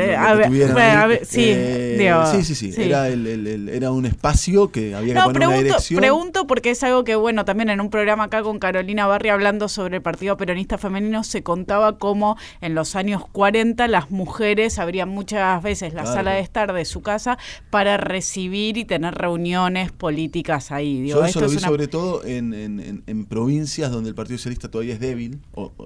[2.42, 6.00] sí, sí, Era, el, era un espacio que había que poner pregunto, una dirección.
[6.00, 9.68] Pregunto porque es algo que, bueno, también en un programa acá con Carolina Barri hablando
[9.68, 15.08] sobre el Partido Peronista Femenino se contaba cómo en los años 40 las mujeres abrían
[15.08, 17.38] muchas veces la sala de estar de su casa
[17.70, 21.06] para recibir y tener reuniones políticas ahí.
[21.08, 24.94] Yo eso lo vi sobre todo en, en, en provincias donde el Partido Socialista todavía
[24.94, 25.40] es débil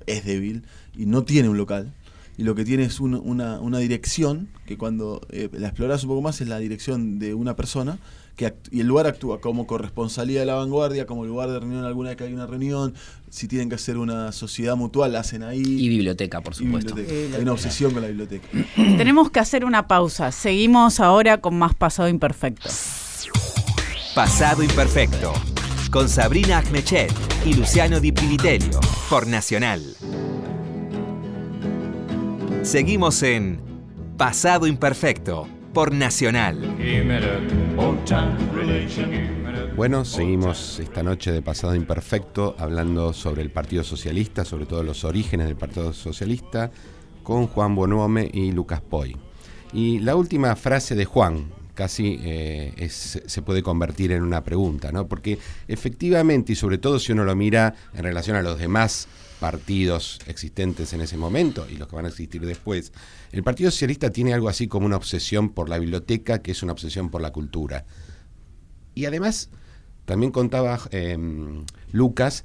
[0.07, 0.63] es débil
[0.97, 1.93] y no tiene un local.
[2.39, 6.23] Y lo que tiene es una, una, dirección, que cuando eh, la exploras un poco
[6.23, 7.99] más es la dirección de una persona,
[8.37, 12.11] que y el lugar actúa como corresponsalía de la vanguardia, como lugar de reunión alguna
[12.11, 12.93] vez que hay una reunión,
[13.31, 15.63] si tienen que hacer una sociedad mutual, la hacen ahí.
[15.63, 16.95] Y biblioteca, por supuesto.
[16.95, 18.47] Hay una obsesión con la biblioteca.
[18.77, 20.31] Tenemos que hacer una pausa.
[20.31, 22.69] Seguimos ahora con más Pasado Imperfecto.
[24.15, 25.33] Pasado Imperfecto
[25.91, 27.13] con Sabrina Agmechet
[27.45, 28.13] y Luciano Di
[29.09, 29.83] por Nacional.
[32.63, 33.61] Seguimos en
[34.17, 36.59] Pasado Imperfecto por Nacional.
[39.77, 45.05] Bueno, seguimos esta noche de Pasado Imperfecto hablando sobre el Partido Socialista, sobre todo los
[45.05, 46.71] orígenes del Partido Socialista,
[47.23, 49.17] con Juan Bonuome y Lucas Poi.
[49.73, 55.07] Y la última frase de Juan, casi eh, se puede convertir en una pregunta, ¿no?
[55.07, 59.07] Porque efectivamente, y sobre todo si uno lo mira en relación a los demás
[59.39, 62.93] partidos existentes en ese momento y los que van a existir después,
[63.31, 66.73] el Partido Socialista tiene algo así como una obsesión por la biblioteca, que es una
[66.73, 67.85] obsesión por la cultura.
[68.95, 69.51] Y además,
[70.07, 72.45] también contaba em, Lucas,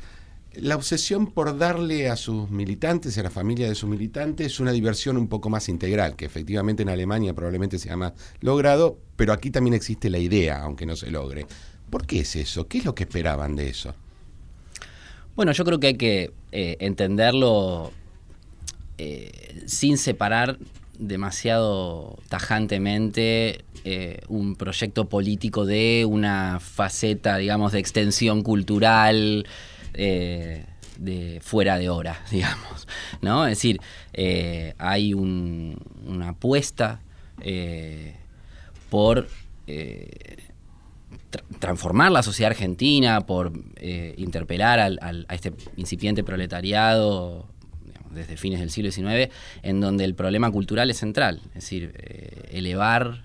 [0.53, 5.17] la obsesión por darle a sus militantes, a la familia de sus militantes, una diversión
[5.17, 9.73] un poco más integral, que efectivamente en Alemania probablemente se llama logrado, pero aquí también
[9.73, 11.45] existe la idea, aunque no se logre.
[11.89, 12.67] ¿Por qué es eso?
[12.67, 13.93] ¿Qué es lo que esperaban de eso?
[15.35, 17.91] Bueno, yo creo que hay que eh, entenderlo
[18.97, 20.57] eh, sin separar
[20.99, 29.47] demasiado tajantemente eh, un proyecto político de una faceta, digamos, de extensión cultural,
[29.93, 30.65] eh,
[30.97, 32.87] de fuera de hora, digamos.
[33.21, 33.45] ¿no?
[33.45, 33.81] Es decir,
[34.13, 37.01] eh, hay una apuesta
[37.41, 38.15] eh,
[38.89, 39.27] por
[41.59, 43.53] transformar la sociedad argentina, por
[44.17, 47.47] interpelar a este incipiente proletariado
[48.09, 51.93] desde fines del siglo XIX, en donde el problema cultural es central, es decir,
[52.51, 53.23] elevar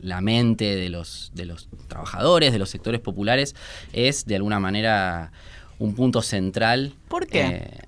[0.00, 3.54] la mente de los, de los trabajadores, de los sectores populares,
[3.92, 5.32] es de alguna manera
[5.80, 6.94] un punto central.
[7.08, 7.82] ¿Por qué?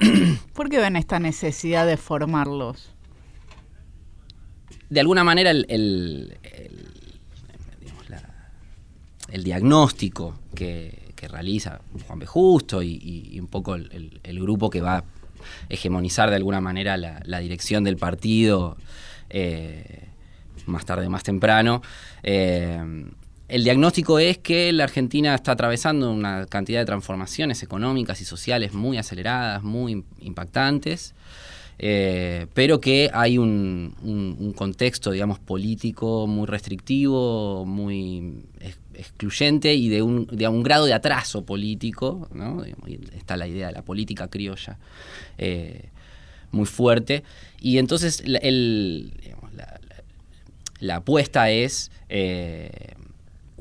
[0.00, 2.90] Eh, ¿Por qué ven esta necesidad de formarlos?
[4.90, 6.36] De alguna manera el, el,
[9.44, 12.26] diagnóstico que, realiza Juan B.
[12.26, 15.04] Justo y, un poco el, grupo que va a
[15.68, 18.76] hegemonizar de alguna manera la, dirección del partido
[19.28, 20.08] eh,
[20.66, 21.82] más tarde, más temprano,
[22.22, 23.04] eh,
[23.50, 28.72] el diagnóstico es que la Argentina está atravesando una cantidad de transformaciones económicas y sociales
[28.72, 31.14] muy aceleradas, muy impactantes,
[31.80, 38.44] eh, pero que hay un, contexto, digamos, político muy restrictivo, muy
[38.94, 42.62] excluyente y de un, grado de atraso político, ¿no?
[43.16, 44.78] está la idea de la política criolla
[46.52, 47.24] muy fuerte,
[47.60, 48.40] y entonces la,
[50.96, 51.90] apuesta es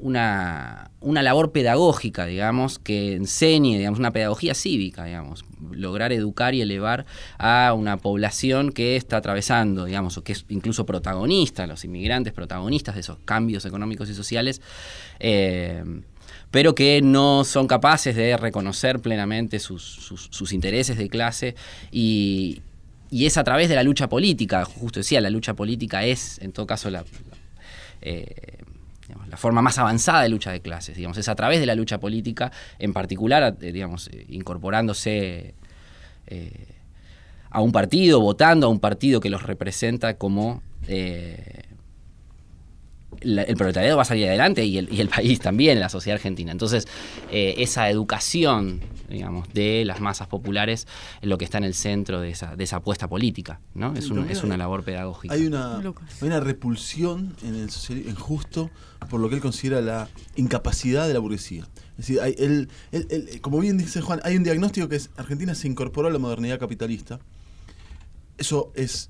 [0.02, 6.62] una, una, labor pedagógica, digamos, que enseñe, digamos, una pedagogía cívica, digamos, lograr educar y
[6.62, 7.06] elevar
[7.38, 12.96] a una población que está atravesando, digamos, o que es incluso protagonista, los inmigrantes protagonistas
[12.96, 14.62] de esos cambios económicos y sociales,
[15.20, 15.84] eh,
[16.52, 21.56] pero que no son capaces de reconocer plenamente sus, intereses de clase
[21.92, 22.62] y,
[23.12, 26.68] es a través de la lucha política, justo decía, la lucha política es, en todo
[26.68, 27.04] caso, la,
[28.02, 28.59] eh,
[29.30, 32.00] la forma más avanzada de lucha de clases, digamos, es a través de la lucha
[32.00, 35.54] política, en particular, eh, digamos, eh, incorporándose
[36.28, 36.68] eh,
[37.50, 40.64] a un partido, votando a un partido que los representa como
[43.22, 46.52] el proletariado va a salir adelante y el, país también, la sociedad argentina.
[46.52, 46.88] Entonces,
[47.32, 50.88] esa educación, digamos, de las masas populares
[51.22, 53.94] es lo que está en el centro de esa, de esa apuesta política, ¿no?
[53.94, 55.34] Es, es una labor pedagógica.
[55.34, 55.82] Hay una,
[56.22, 58.70] una repulsión en el socialismo injusto
[59.10, 61.68] por lo que él considera la incapacidad de la burguesía.
[61.98, 62.70] Es decir, él,
[63.42, 66.60] como bien dice Juan, hay un diagnóstico que es Argentina se incorporó a la modernidad
[66.60, 67.20] capitalista.
[68.38, 69.10] Eso es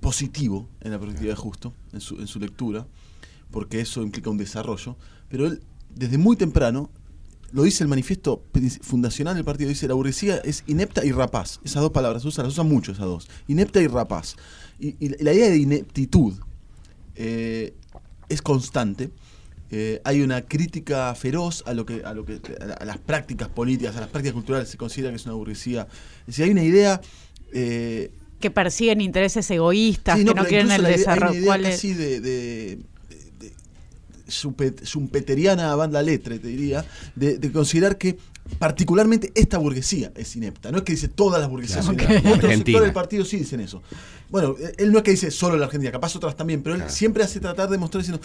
[0.00, 2.86] positivo en la perspectiva de Justo, en su, en su lectura,
[3.50, 4.96] porque eso implica un desarrollo.
[5.28, 5.62] Pero él,
[5.94, 6.90] desde muy temprano,
[7.52, 8.44] lo dice el manifiesto
[8.82, 11.60] fundacional del partido, dice la burguesía es inepta y rapaz.
[11.64, 13.28] Esas dos palabras, usa, las usa mucho esas dos.
[13.46, 14.36] Inepta y rapaz.
[14.78, 16.34] Y, la idea de ineptitud
[17.14, 17.74] eh,
[18.28, 19.10] es constante.
[19.70, 23.96] Eh, hay una crítica feroz a lo que a lo que a, las prácticas políticas,
[23.96, 25.88] a las prácticas culturales se considera que es una burguesía.
[26.20, 27.00] Es decir, hay una idea
[27.52, 31.52] eh, que persiguen intereses egoístas, que no quieren el desarrollo.
[31.52, 32.78] Hay una idea de,
[34.28, 38.18] schumpeteriana banda letre, te diría, de, considerar que
[38.58, 40.70] particularmente esta burguesía es inepta.
[40.70, 42.34] No es que dice todas las burguesías son ineptas.
[42.34, 43.82] Otros sectores del partido sí dicen eso.
[44.30, 47.22] Bueno, él no es que dice solo la Argentina, capaz otras también, pero él siempre
[47.22, 48.24] hace tratar de mostrar diciendo,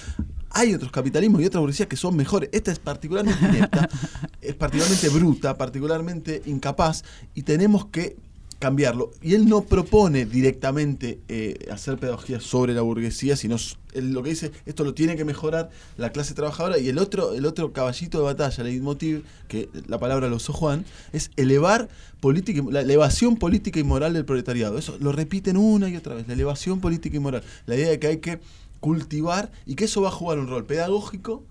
[0.49, 2.49] hay otros capitalismos y otras burguesías que son mejores.
[2.51, 3.89] Esta es particularmente inepta,
[4.41, 8.17] es particularmente bruta, particularmente incapaz, y tenemos que
[8.63, 9.11] cambiarlo.
[9.21, 13.57] Y él no propone directamente eh, hacer pedagogía sobre la burguesía, sino
[13.91, 16.77] él lo que dice, esto lo tiene que mejorar la clase trabajadora.
[16.77, 20.85] Y el otro, el otro caballito de batalla, leitmotiv, que la palabra lo usó Juan,
[21.11, 21.89] es elevar
[22.21, 24.77] política, la elevación política y moral del proletariado.
[24.77, 27.43] Eso lo repiten una y otra vez, la elevación política y moral.
[27.65, 28.39] La idea de que hay que
[28.79, 31.43] cultivar y que eso va a jugar un rol pedagógico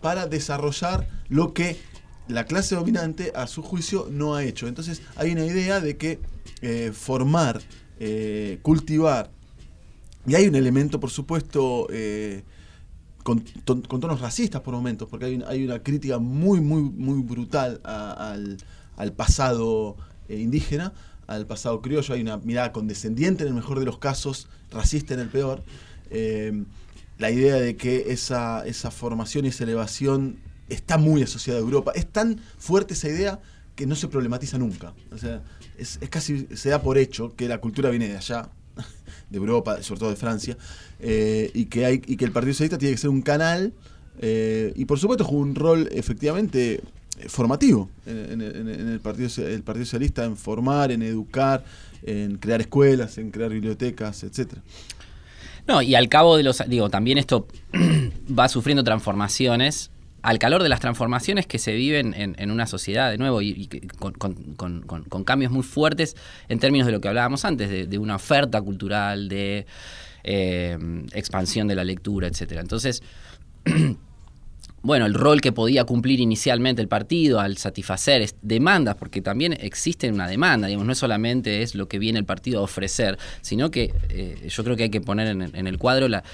[0.00, 1.78] para desarrollar lo que
[2.28, 4.68] la clase dominante, a su juicio, no ha hecho.
[4.68, 6.20] Entonces hay una idea de que
[6.60, 7.60] eh, formar,
[7.98, 9.30] eh, cultivar.
[10.26, 12.42] Y hay un elemento, por supuesto, eh,
[13.22, 19.12] con, tonos racistas por momentos, porque hay, hay una crítica muy, muy, muy brutal al,
[19.16, 19.96] pasado
[20.28, 20.92] indígena,
[21.26, 22.14] al pasado criollo.
[22.14, 25.62] Hay una mirada condescendiente en el mejor de los casos, racista en el peor.
[27.18, 30.38] la idea de que esa, esa formación y esa elevación
[30.68, 31.92] está muy asociada a Europa.
[31.94, 33.40] Es tan fuerte esa idea
[33.76, 34.94] que no se problematiza nunca.
[35.12, 35.42] O sea,
[35.78, 38.48] es, casi, se da por hecho que la cultura viene de allá,
[39.30, 40.56] de Europa, sobre todo de Francia,
[41.00, 43.72] eh, y, que hay, y que el Partido Socialista tiene que ser un canal,
[44.20, 49.84] eh, y por supuesto juega un rol efectivamente eh, formativo en, el, partido, el Partido
[49.84, 51.64] Socialista, en formar, en educar,
[52.02, 54.62] en crear escuelas, en crear bibliotecas, etcétera.
[55.66, 57.48] No, y al cabo de los, digo, también esto
[58.38, 59.90] va sufriendo transformaciones
[60.24, 65.24] al calor de las transformaciones que se viven en, una sociedad, de nuevo, y, con,
[65.24, 66.16] cambios muy fuertes
[66.48, 69.66] en términos de lo que hablábamos antes, de, una oferta cultural, de
[70.22, 70.78] eh,
[71.12, 72.52] expansión de la lectura, etc.
[72.52, 73.02] Entonces,
[74.82, 80.10] bueno, el rol que podía cumplir inicialmente el partido al satisfacer demandas, porque también existe
[80.10, 83.92] una demanda, digamos, no solamente es lo que viene el partido a ofrecer, sino que
[84.08, 86.24] eh, yo creo que hay que poner en, el cuadro la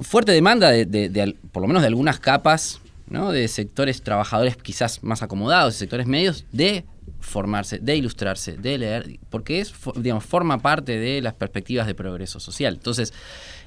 [0.00, 5.76] fuerte demanda de, por lo menos de algunas capas de sectores trabajadores quizás más acomodados,
[5.76, 6.84] sectores medios, de
[7.20, 12.40] formarse, de ilustrarse, de leer, porque es, digamos, forma parte de las perspectivas de progreso
[12.40, 12.74] social.
[12.74, 13.12] Entonces,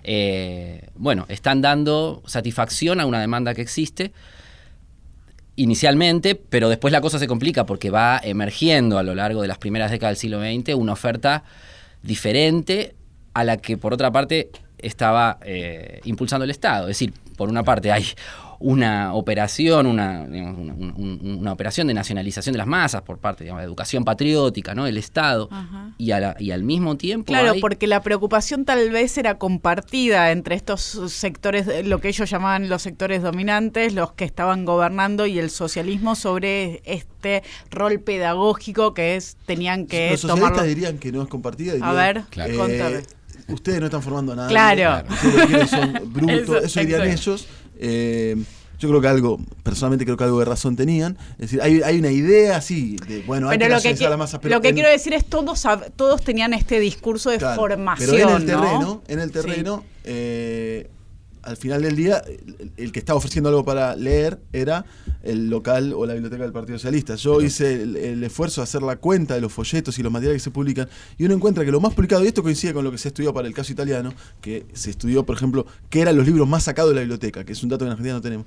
[0.04, 4.12] eh, bueno, están dando satisfacción a una demanda que existe
[5.56, 9.58] inicialmente, pero después la cosa se complica porque va emergiendo a lo largo de las
[9.58, 11.44] primeras décadas del siglo XX una oferta
[12.02, 12.96] diferente
[13.34, 16.84] a la que por otra parte estaba eh, impulsando el Estado.
[16.84, 18.06] Es decir, por una parte hay
[18.60, 24.76] una operación, una, una, operación de nacionalización de las masas por parte de educación patriótica,
[24.76, 24.86] ¿no?
[24.86, 25.50] El Estado.
[25.98, 27.28] Y, y, al mismo tiempo.
[27.28, 32.70] Claro, porque la preocupación tal vez era compartida entre estos sectores, lo que ellos llamaban
[32.70, 39.16] los sectores dominantes, los que estaban gobernando y el socialismo sobre este rol pedagógico que
[39.16, 41.74] es tenían que los socialistas dirían que no es compartida.
[41.82, 43.04] a ver, eh,
[43.50, 44.48] Ustedes no están formando nada.
[44.48, 45.04] Claro.
[45.10, 47.48] Ustedes son brutos, eso, dirían ellos.
[47.80, 48.36] Eh,
[48.80, 51.18] yo creo que algo, personalmente creo que algo de razón tenían.
[51.34, 54.40] Es decir, hay, hay una idea así de, bueno, hay que, lo que, la masa.
[54.40, 55.66] Pero lo que quiero decir es todos
[55.98, 58.10] todos tenían este discurso de formación.
[58.10, 60.90] Pero en el terreno, en el terreno, eh,
[61.50, 62.22] al final del día,
[62.78, 64.86] el, que estaba ofreciendo algo para leer era
[65.24, 67.16] el local o la biblioteca del Partido Socialista.
[67.16, 70.44] Yo hice el, esfuerzo de hacer la cuenta de los folletos y los materiales que
[70.44, 70.88] se publican,
[71.18, 73.34] y uno encuentra que lo más publicado, y esto coincide con lo que se estudió
[73.34, 76.92] para el caso italiano, que se estudió, por ejemplo, qué eran los libros más sacados
[76.92, 78.46] de la biblioteca, que es un dato que en Argentina no tenemos,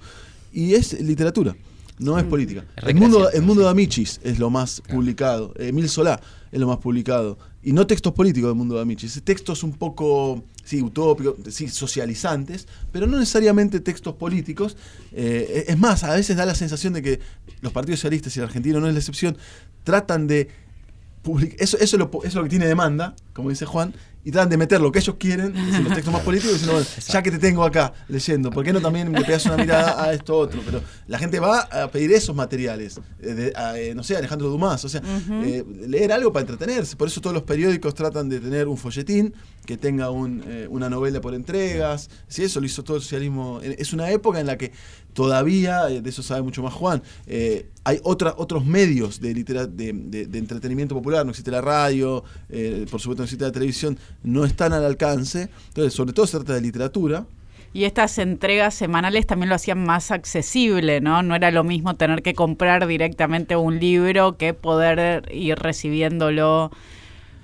[0.52, 1.56] y es literatura.
[1.98, 2.28] No es mm.
[2.28, 2.64] política.
[2.76, 5.52] El mundo, el mundo de Amichis es lo más publicado.
[5.56, 7.36] Emil Solá es lo más publicado.
[7.62, 9.22] Y no textos políticos del mundo de Amichis.
[9.22, 14.76] Textos un poco, sí, utópicos, sí, socializantes, pero no necesariamente textos políticos.
[15.12, 17.20] Eh, es más, a veces da la sensación de que
[17.60, 19.36] los partidos socialistas, y el argentino no es la excepción,
[19.84, 20.48] tratan de
[21.58, 23.94] eso, eso, es lo, eso es lo que tiene demanda, como dice Juan,
[24.24, 26.88] y tratan de meter lo que ellos quieren, en los textos más políticos, diciendo, bueno,
[27.08, 30.12] ya que te tengo acá leyendo, ¿por qué no también me pegas una mirada a
[30.12, 30.60] esto otro?
[30.64, 34.88] Pero la gente va a pedir esos materiales, eh, eh, no sé, Alejandro Dumas, o
[34.88, 35.02] sea,
[35.44, 39.34] eh, leer algo para entretenerse, por eso todos los periódicos tratan de tener un folletín
[39.66, 44.10] que tenga una novela por entregas, si eso lo hizo todo el socialismo, es una
[44.10, 44.72] época en la que
[45.12, 47.02] todavía, de eso sabe mucho más Juan,
[47.84, 52.22] hay otra, otros medios de, de, de, entretenimiento popular, no existe la radio,
[52.90, 55.48] por supuesto no existe la televisión, no están al alcance.
[55.68, 57.26] Entonces, sobre todo se trata de literatura.
[57.74, 61.22] Y estas entregas semanales también lo hacían más accesible, ¿no?
[61.22, 66.70] No era lo mismo tener que comprar directamente un libro que poder ir recibiéndolo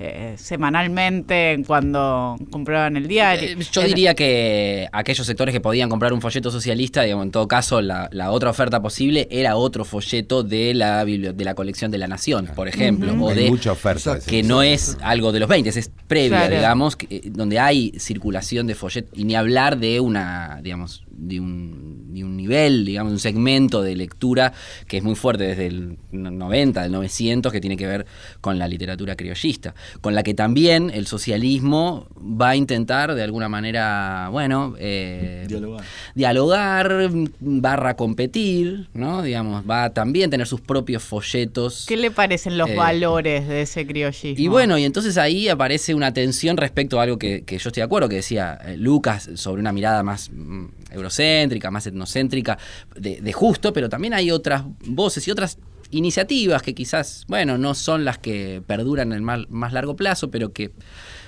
[0.01, 3.49] eh, semanalmente cuando compraban el diario.
[3.49, 7.49] Eh, yo diría que aquellos sectores que podían comprar un folleto socialista, digamos, en todo
[7.49, 12.07] caso, la, otra oferta posible era otro folleto de la de la colección de la
[12.07, 13.13] Nación, por ejemplo.
[13.21, 14.21] o de, mucha oferta.
[14.21, 18.77] Que no es algo de los 20, es previa, digamos, eh, donde hay circulación de
[18.77, 19.11] folletos.
[19.19, 23.97] Y ni hablar de una, digamos, de un, de un nivel, digamos, un segmento de
[23.97, 24.53] lectura
[24.87, 28.07] que es muy fuerte desde el 90, del 900, que tiene que ver
[28.41, 33.49] con la literatura criollista, con la que también el socialismo va a intentar de alguna
[33.49, 35.85] manera, bueno, eh, dialogar.
[36.15, 37.11] dialogar,
[37.41, 39.23] barra competir, ¿no?
[39.23, 41.85] Digamos, va a también tener sus propios folletos.
[41.87, 44.43] ¿Qué le parecen los eh, valores de ese criollismo?
[44.43, 47.81] Y bueno, y entonces ahí aparece una tensión respecto a algo que, que yo estoy
[47.81, 52.59] de acuerdo, que decía eh, Lucas sobre una mirada más mm, eurocéntrica, más etnocéntrica,
[52.97, 55.59] de, justo, pero también hay otras voces y otras
[55.91, 60.53] iniciativas que quizás, bueno, no son las que perduran en el más, largo plazo, pero
[60.53, 60.73] que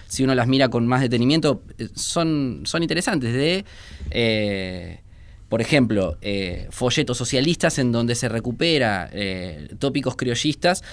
[0.07, 3.65] si uno las mira con más detenimiento, eh, son, son interesantes de...
[4.11, 5.01] Eh,
[5.49, 9.11] por ejemplo, eh, folletos socialistas en donde se recupera
[9.81, 10.85] tópicos criollistas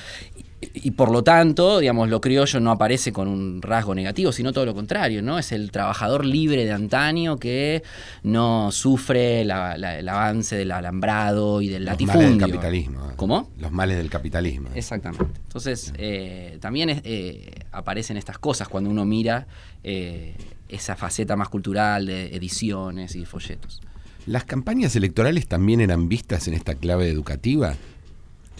[0.83, 4.65] y por lo tanto, digamos, lo criollo no aparece con un rasgo negativo, sino todo
[4.65, 5.39] lo contrario, ¿no?
[5.39, 7.83] Es el trabajador libre de antaño que
[8.23, 12.21] no sufre el avance del alambrado y del Los latifundio.
[12.21, 13.11] Males del capitalismo.
[13.15, 13.49] ¿Cómo?
[13.57, 14.69] Los males del capitalismo.
[14.75, 15.25] Exactamente.
[15.43, 19.47] Entonces, eh, también eh, aparecen estas cosas cuando uno mira
[19.83, 20.35] eh,
[20.69, 23.81] esa faceta más cultural de ediciones y folletos.
[24.25, 27.75] ¿Las campañas electorales también eran vistas en esta clave educativa?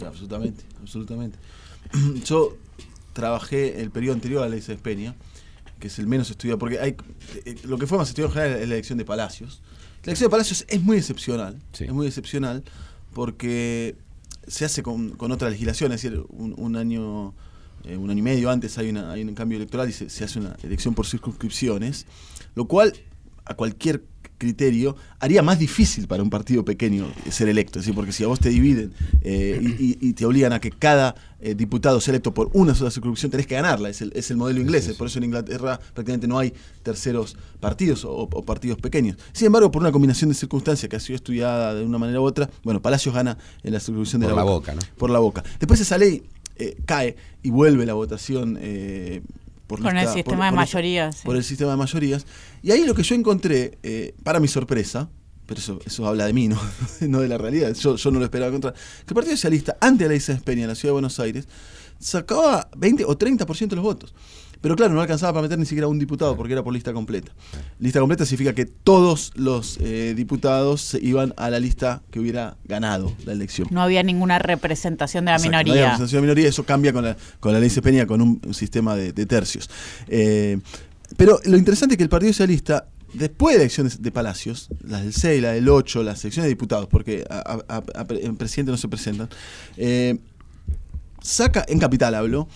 [0.05, 1.39] absolutamente, absolutamente.
[2.25, 2.57] yo
[3.13, 5.15] trabajé el periodo anterior a la ley de Peña,
[5.79, 6.95] que es el menos estudiado, porque hay
[7.45, 9.61] eh, lo que fue más estudiado en general es la elección de Palacios.
[10.03, 12.63] La elección de Palacios es muy excepcional, es muy excepcional
[13.13, 13.95] porque
[14.47, 17.33] se hace con, otra legislación, es decir, un, año
[17.83, 20.23] eh, un año y medio antes hay, una, hay un cambio electoral y se, se
[20.23, 22.05] hace una elección por circunscripciones,
[22.55, 22.93] lo cual
[23.45, 24.03] a cualquier
[24.38, 27.79] criterio haría más difícil para un partido pequeño ser electo.
[27.79, 31.15] Es decir, porque si a vos te dividen eh, y, te obligan a que cada
[31.39, 33.89] eh, diputado sea electo por una sola circunscripción, tenés que ganarla.
[33.89, 34.88] Es el, es el modelo inglés.
[34.97, 39.17] Por eso en Inglaterra prácticamente no hay terceros partidos o, partidos pequeños.
[39.33, 42.23] Sin embargo, por una combinación de circunstancias que ha sido estudiada de una manera u
[42.23, 44.75] otra, bueno, Palacios gana en la circunscripción de la, la boca.
[44.97, 45.43] Por la boca.
[45.59, 46.23] Después esa ley
[46.55, 48.57] eh, cae y vuelve la votación
[49.68, 51.22] por el sistema de mayorías.
[51.24, 52.26] Por el sistema de mayorías.
[52.63, 55.09] Y ahí lo que yo encontré, eh, para mi sorpresa,
[55.45, 56.59] pero eso, eso habla de mí, no,
[57.01, 60.05] no de la realidad, yo, yo no lo esperaba encontrar, que el Partido Socialista, ante
[60.05, 61.47] la de Peña en la Ciudad de Buenos Aires,
[61.99, 64.13] sacaba 20 o 30% de los votos.
[64.62, 67.32] Pero claro, no alcanzaba para meter ni siquiera un diputado porque era por lista completa.
[67.80, 72.58] Lista completa significa que todos los eh, diputados se iban a la lista que hubiera
[72.66, 73.68] ganado la elección.
[73.72, 75.74] No había ninguna representación de la Exacto, minoría.
[75.74, 78.22] No había representación de la minoría, eso cambia con la, con la ley Peña, con
[78.22, 79.70] un, un sistema de, de tercios.
[80.08, 80.58] Eh,
[81.16, 85.14] pero lo interesante es que el Partido Socialista, después de elecciones de Palacios, las del
[85.14, 88.72] 6, la del 8, las elecciones de diputados, porque a, a- a- a- en presidente
[88.72, 89.30] no se presentan,
[89.78, 90.18] eh,
[91.22, 92.47] saca, en Capital hablo,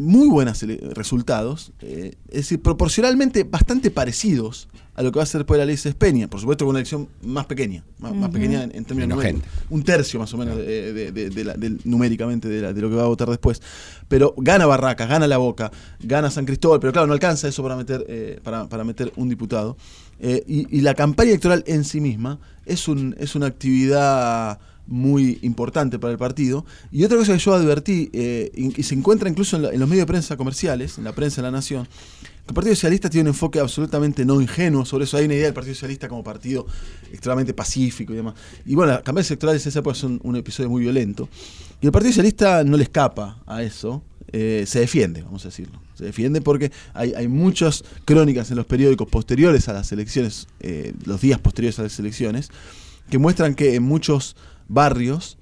[0.00, 0.62] muy buenos
[0.94, 5.64] resultados, eh, es decir, proporcionalmente bastante parecidos a lo que va a ser después de
[5.64, 8.84] la ley Peña, por supuesto con una elección más pequeña, más, más pequeña en, en
[8.84, 9.48] términos numéricos.
[9.70, 12.90] un tercio más o menos de, de- de- de la- numéricamente de, la- de lo
[12.90, 13.62] que va a votar después.
[14.08, 15.70] Pero gana Barracas, gana La Boca,
[16.00, 19.28] gana San Cristóbal, pero claro, no alcanza eso para meter, eh, para, para meter un
[19.28, 19.76] diputado.
[20.18, 24.58] Eh, y, y la campaña electoral en sí misma es, un, es una actividad
[24.90, 26.66] muy importante para el partido.
[26.90, 30.06] Y otra cosa que yo advertí, eh, y, se encuentra incluso en, los medios de
[30.06, 33.60] prensa comerciales, en la prensa de la Nación, que el Partido Socialista tiene un enfoque
[33.60, 35.16] absolutamente no ingenuo sobre eso.
[35.16, 36.66] Hay una idea del Partido Socialista como partido
[37.10, 38.34] extremadamente pacífico y demás.
[38.66, 41.28] Y bueno, las campañas electorales esa época son un episodio muy violento.
[41.80, 44.02] Y el Partido Socialista no le escapa a eso.
[44.32, 45.80] eh, se defiende, vamos a decirlo.
[45.94, 50.94] Se defiende porque hay, hay muchas crónicas en los periódicos posteriores a las elecciones, eh,
[51.04, 52.50] los días posteriores a las elecciones,
[53.10, 54.36] que muestran que en muchos
[54.70, 55.36] barrios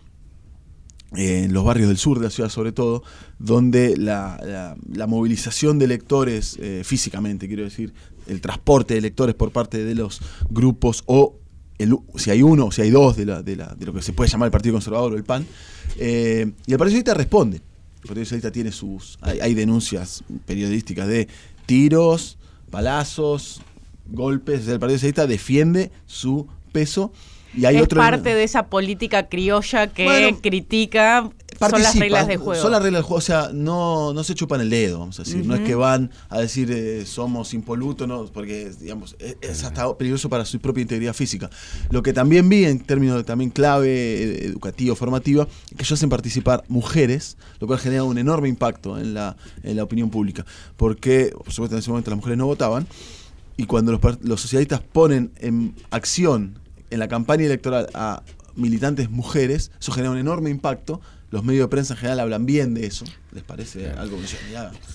[1.16, 3.02] eh, en los barrios del sur de la ciudad sobre todo,
[3.38, 4.76] donde la,
[5.06, 7.94] movilización de electores eh, físicamente, quiero decir,
[8.26, 10.20] el transporte de electores por parte de los
[10.50, 11.36] grupos o
[12.16, 14.74] si hay uno o si hay dos de, lo que se puede llamar el Partido
[14.74, 15.46] Conservador o el PAN,
[15.96, 17.58] eh, y el Partido Socialista responde.
[18.02, 19.18] El Partido Socialista tiene sus...
[19.22, 21.28] Hay, denuncias periodísticas de
[21.66, 22.36] tiros,
[22.70, 23.62] palazos,
[24.08, 24.66] golpes.
[24.66, 27.12] El Partido Socialista defiende su peso
[27.56, 28.00] y hay es otro...
[28.00, 32.62] parte de esa política criolla que Bueno, critica son las reglas de juego.
[32.62, 35.24] Son las reglas del juego, o sea, no, no se chupan el dedo, vamos a
[35.24, 35.44] decir.
[35.44, 39.96] No es que van a decir eh, somos impolutos, no, porque digamos, es, es hasta
[39.96, 41.50] peligroso para su propia integridad física.
[41.90, 45.92] Lo que también vi en términos de también clave eh, educativo, formativa, es que ellos
[45.92, 50.46] hacen participar mujeres, lo cual genera un enorme impacto en la, en la opinión pública.
[50.76, 52.86] Porque, por supuesto, en ese momento las mujeres no votaban,
[53.56, 58.22] y cuando los socialistas ponen en acción en la campaña electoral a
[58.54, 61.00] militantes mujeres, eso genera un enorme impacto.
[61.30, 63.04] Los medios de prensa en general hablan bien de eso.
[63.32, 64.26] ¿Les parece algo que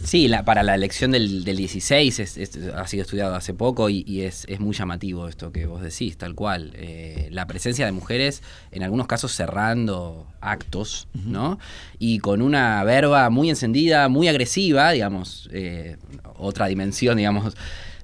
[0.03, 3.87] Sí, la- para la elección del, del 16 es- es- ha sido estudiado hace poco
[3.87, 6.71] y, y es, es muy llamativo esto que vos decís, tal cual.
[6.73, 8.41] Eh, la presencia de mujeres,
[8.71, 11.59] en algunos casos cerrando actos, ¿no?
[11.99, 15.97] Y con una verba muy encendida, muy agresiva, digamos, eh,
[16.39, 17.53] otra dimensión, digamos,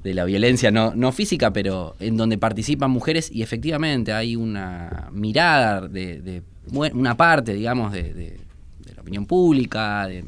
[0.04, 5.10] de la violencia, no, no física, pero en donde participan mujeres y efectivamente hay una
[5.12, 8.40] mirada de, de una parte, digamos, de, de-
[8.86, 10.24] de la opinión pública, de,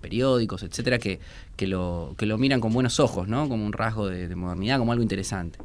[0.00, 1.18] periódicos, etcétera, que,
[1.56, 3.48] que, lo, que lo miran con buenos ojos, ¿no?
[3.48, 5.58] Como un rasgo de modernidad, como algo interesante.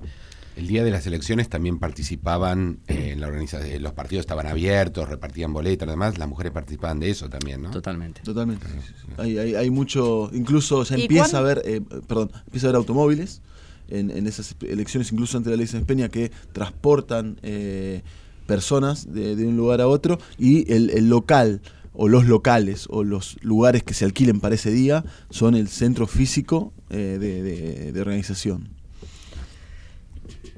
[0.56, 5.08] El día de las elecciones también participaban eh, en la organización, los partidos estaban abiertos,
[5.08, 7.72] repartían boletas, además las mujeres participaban de eso también, ¿no?
[7.72, 8.22] Totalmente.
[8.22, 8.68] Totalmente.
[8.68, 9.08] sí, sí, sí.
[9.18, 12.78] Hay, hay- hay mucho, incluso ya ¿Y empieza a haber, eh, perdón, empieza a haber
[12.78, 13.42] automóviles
[13.88, 18.02] en, en esas elecciones, incluso ante la ley de Peña, que transportan eh,
[18.46, 21.62] personas de, de un lugar a otro y el, el local
[21.94, 26.08] o los locales o los lugares que se alquilen para ese día son el centro
[26.08, 28.70] físico eh, de, de- de organización.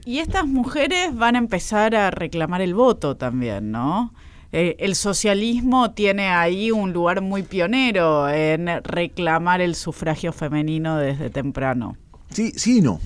[0.05, 4.13] Y estas mujeres van a empezar a reclamar el voto también, ¿no?
[4.51, 11.29] Eh, el socialismo tiene ahí un lugar muy pionero en reclamar el sufragio femenino desde
[11.29, 11.97] temprano.
[12.29, 12.99] Sí, sí y no.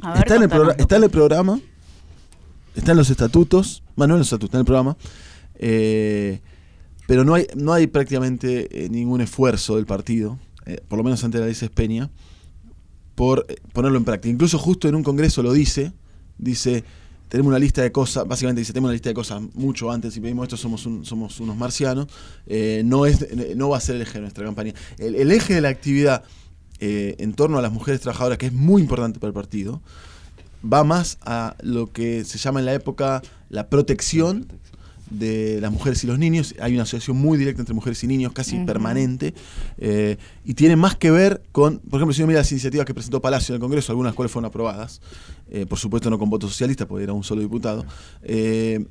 [0.00, 1.60] A ver, está, en el está en el programa,
[2.74, 4.96] está en los estatutos, bueno, no en los estatutos, está en el programa,
[5.56, 6.40] eh,
[7.06, 11.24] pero no hay, no hay prácticamente eh, ningún esfuerzo del partido, eh, por lo menos
[11.24, 12.10] ante la ley Peña,
[13.16, 14.32] por ponerlo en práctica.
[14.32, 15.92] Incluso justo en un congreso lo dice,
[16.38, 16.84] dice,
[17.28, 20.20] tenemos una lista de cosas, básicamente dice, tenemos una lista de cosas mucho antes, si
[20.20, 22.06] pedimos esto somos, un- somos unos marcianos,
[22.46, 23.26] eh, no, es,
[23.56, 24.72] no va a ser el eje de nuestra campaña.
[24.98, 26.24] El, eje de la actividad
[26.80, 29.82] eh, en torno a las mujeres trabajadoras, que es muy importante para el partido,
[30.64, 34.46] va más a lo que se llama en la época la protección
[35.10, 36.54] de las mujeres y los niños.
[36.60, 39.34] Hay una asociación muy directa entre mujeres y niños, casi permanente,
[39.78, 42.94] eh, y tiene más que ver con, por ejemplo, si uno mira las iniciativas que
[42.94, 45.00] presentó Palacio en el Congreso, algunas de las cuales fueron aprobadas,
[45.50, 47.84] eh, por supuesto no con voto socialista, porque era un solo diputado,
[48.22, 48.84] eh,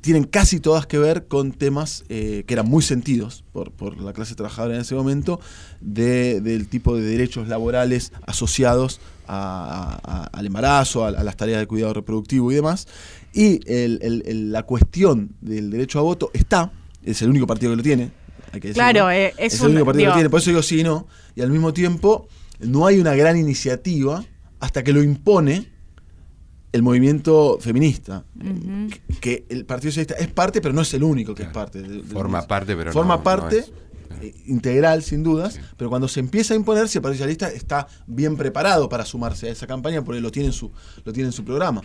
[0.00, 4.34] tienen casi todas que ver con temas que eran muy sentidos por, por la clase
[4.34, 5.38] trabajadora en ese momento,
[5.80, 11.60] de- del tipo de derechos laborales asociados a- a- al embarazo, a, a las tareas
[11.60, 12.88] de cuidado reproductivo y demás.
[13.32, 16.72] Y el- el- el- la cuestión del derecho a voto está,
[17.02, 18.10] es el único partido que lo tiene,
[18.52, 20.30] hay que Claro, eh, es, el único partido que tiene.
[20.30, 21.06] Por eso digo sí no.
[21.34, 22.28] Y al mismo tiempo,
[22.60, 24.24] no hay una gran iniciativa
[24.60, 25.68] hasta que lo impone
[26.72, 28.24] el movimiento feminista.
[29.20, 31.82] que, el Partido Socialista es parte, pero no es el único que es parte.
[32.10, 33.64] Forma parte, pero Forma parte.
[34.20, 37.88] Eh, integral, sin dudas, pero cuando se empieza a imponer, si el Partido Socialista está
[38.06, 40.70] bien preparado para sumarse a esa campaña, porque lo tiene en su,
[41.04, 41.82] lo tiene en su programa.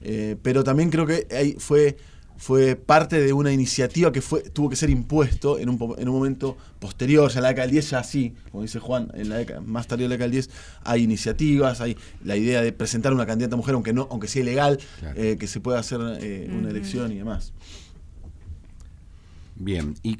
[0.00, 1.96] Eh, pero también creo que ahí fue
[2.36, 6.14] fue parte de una iniciativa que fue, tuvo que ser impuesto en un, en un
[6.14, 9.36] momento posterior, ya en la década del 10 ya sí, como dice Juan, en la
[9.36, 10.50] década, más tarde de la década del 10
[10.84, 14.78] hay iniciativas, hay la idea de presentar una candidata mujer, aunque no aunque sea ilegal,
[15.16, 17.52] eh, que se pueda hacer eh, una elección y demás.
[19.56, 20.18] Bien, y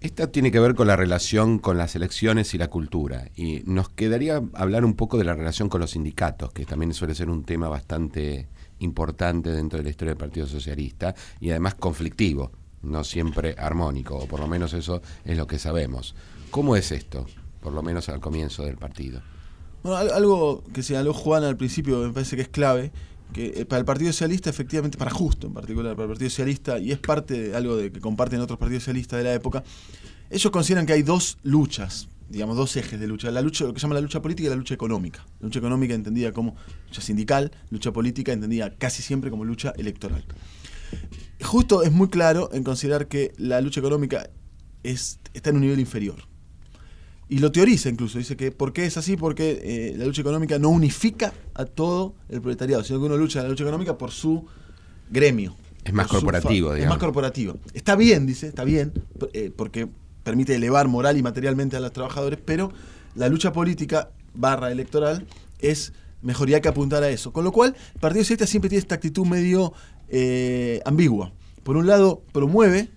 [0.00, 3.30] esta tiene que ver con la relación con las elecciones y la cultura.
[3.36, 7.14] Y nos quedaría hablar un poco de la relación con los sindicatos, que también suele
[7.14, 8.48] ser un tema bastante
[8.80, 12.52] importante dentro de la historia del Partido Socialista y además conflictivo,
[12.82, 16.14] no siempre armónico, o por lo menos eso es lo que sabemos.
[16.50, 17.26] ¿Cómo es esto,
[17.60, 19.22] por lo menos al comienzo del partido?
[19.82, 22.92] Bueno, algo que señaló Juan al principio me parece que es clave,
[23.32, 26.78] que eh, para el Partido Socialista, efectivamente, para Justo en particular, para el Partido Socialista,
[26.78, 29.64] y es parte de algo de, que comparten otros partidos socialistas de la época,
[30.30, 33.30] ellos consideran que hay dos luchas digamos, dos ejes de lucha.
[33.30, 35.24] La lucha, lo que se llama la lucha política y la lucha económica.
[35.40, 36.56] La lucha económica entendida como
[36.86, 40.24] lucha sindical, lucha política entendida casi siempre como lucha electoral.
[41.42, 44.30] Justo es muy claro en considerar que la lucha económica
[44.82, 46.16] es, está en un nivel inferior.
[47.28, 49.16] Y lo teoriza incluso, dice que ¿por qué es así?
[49.16, 53.40] Porque eh, la lucha económica no unifica a todo el proletariado, sino que uno lucha
[53.40, 54.46] en la lucha económica por su
[55.10, 55.56] gremio.
[55.84, 56.82] Es más corporativo, digamos.
[56.82, 57.58] Es más corporativo.
[57.72, 58.92] Está bien, dice, está bien,
[59.32, 59.88] eh, porque
[60.24, 62.72] permite elevar moral y materialmente a los trabajadores, pero
[63.14, 65.26] la lucha política barra electoral
[65.60, 67.32] es mejoría que apuntar a eso.
[67.32, 69.72] Con lo cual, el Partido Socialista siempre tiene esta actitud medio
[70.08, 71.32] eh, ambigua.
[71.62, 72.90] Por un lado, promueve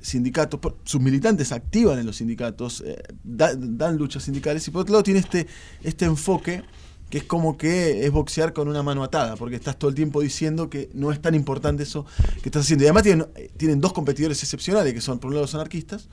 [0.00, 5.02] sindicatos, sus militantes activan en los sindicatos, eh, dan luchas sindicales, y por otro lado
[5.02, 5.46] tiene este,
[5.82, 6.62] este enfoque
[7.10, 10.20] que es como que es boxear con una mano atada, porque estás todo el tiempo
[10.20, 12.04] diciendo que no es tan importante eso
[12.42, 12.84] que estás haciendo.
[12.84, 16.08] Y además tienen, tienen dos competidores excepcionales, que son por un lado los anarquistas,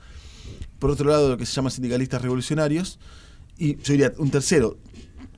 [0.78, 2.98] por otro lado lo que se llama sindicalistas revolucionarios,
[3.58, 4.78] y yo diría un tercero,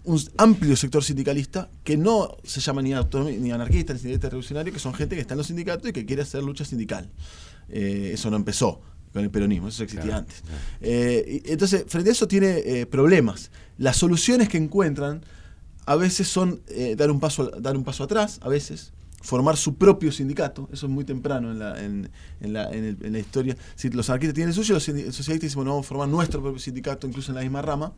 [0.05, 4.79] un amplio sector sindicalista que no se llama ni, ni anarquista ni sindicalista revolucionario, que
[4.79, 7.11] son gente que está en los sindicatos y que quiere hacer lucha sindical.
[7.69, 8.81] Eh, eso no empezó
[9.13, 10.43] con el peronismo, eso existía antes.
[10.81, 13.51] Eh, entonces, frente a eso tiene eh, problemas.
[13.77, 15.23] Las soluciones que encuentran
[15.85, 16.63] a veces son
[16.97, 20.93] dar, un paso, dar un paso atrás, a veces, formar su propio sindicato, eso es
[20.93, 22.11] muy temprano en la, en,
[22.41, 23.57] en la, en la historia.
[23.75, 26.59] Si los anarquistas tienen el suyo, los socialistas dicen, bueno, vamos a formar nuestro propio
[26.61, 27.93] sindicato, incluso en la misma rama,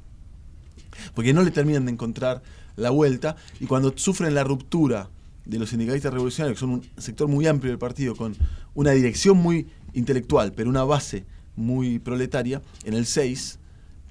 [1.15, 2.43] porque no le terminan de encontrar
[2.77, 5.11] la vuelta, y cuando sufren la ruptura
[5.45, 8.37] de los sindicalistas revolucionarios, que son un sector muy amplio del partido, con
[8.75, 11.25] una dirección muy intelectual, pero una base
[11.57, 13.59] muy proletaria, en el 6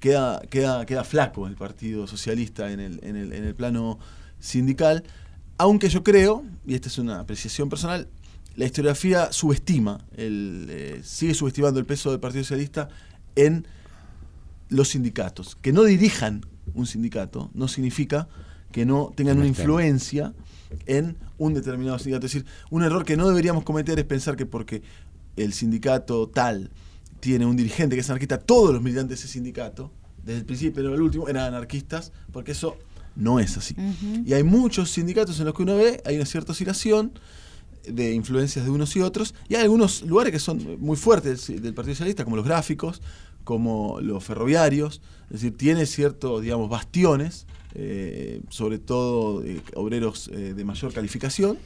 [0.00, 3.98] queda, queda, queda flaco el Partido Socialista en el, en el, en el plano
[4.38, 5.04] sindical,
[5.60, 8.08] aunque yo creo, y esta es una apreciación personal,
[8.56, 12.88] la historiografía subestima, el, eh, sigue subestimando el peso del Partido Socialista
[13.36, 13.66] en
[14.70, 15.56] los sindicatos.
[15.60, 18.26] Que no dirijan un sindicato no significa
[18.72, 20.32] que no tengan una influencia
[20.86, 22.24] en un determinado sindicato.
[22.24, 24.82] Es decir, un error que no deberíamos cometer es pensar que porque
[25.36, 26.70] el sindicato tal
[27.20, 29.92] tiene un dirigente que es anarquista, todos los militantes de ese sindicato,
[30.24, 32.78] desde el principio pero el último, eran anarquistas, porque eso
[33.16, 33.74] no es así.
[34.24, 37.12] Y hay muchos sindicatos en los que uno ve, hay una cierta oscilación
[37.86, 41.74] de influencias de unos y otros, y hay algunos lugares que son muy fuertes del,
[41.74, 43.00] Partido Socialista, como los gráficos,
[43.44, 50.54] como los ferroviarios, es decir, tiene ciertos, digamos, bastiones, eh, sobre todo eh, obreros eh,
[50.54, 51.58] de mayor calificación.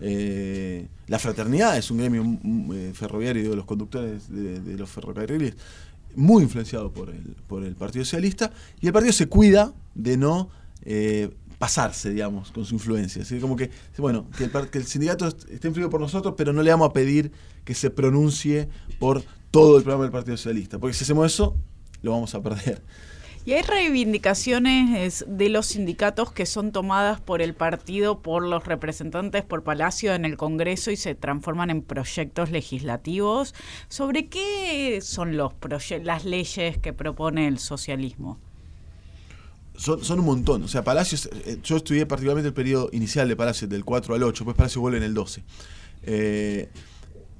[0.00, 5.54] la fraternidad es un gremio mm, ferroviario de los conductores de, de, los ferrocarriles
[6.16, 10.50] muy influenciado por el, por el Partido Socialista, y el partido se cuida de no
[10.84, 13.22] eh, pasarse, digamos, con su influencia.
[13.22, 16.90] Así como que, bueno, que el, sindicato esté influido por nosotros, pero no le vamos
[16.90, 17.30] a pedir
[17.64, 18.68] que se pronuncie
[18.98, 21.56] por todo el programa del Partido Socialista, porque si hacemos eso,
[22.02, 22.82] lo vamos a perder.
[23.44, 29.42] Y hay reivindicaciones de los sindicatos que son tomadas por el partido, por los representantes
[29.42, 33.52] por Palacio en el Congreso y se transforman en proyectos legislativos.
[33.88, 35.54] ¿Sobre qué son los
[36.04, 38.38] las leyes que propone el socialismo?
[39.76, 40.62] Son, un montón.
[40.62, 44.22] O sea, Palacios, eh, yo estudié particularmente el periodo inicial de Palacios, del 4 al
[44.22, 45.42] 8, pues Palacios vuelve en el 12.
[46.04, 46.68] Eh,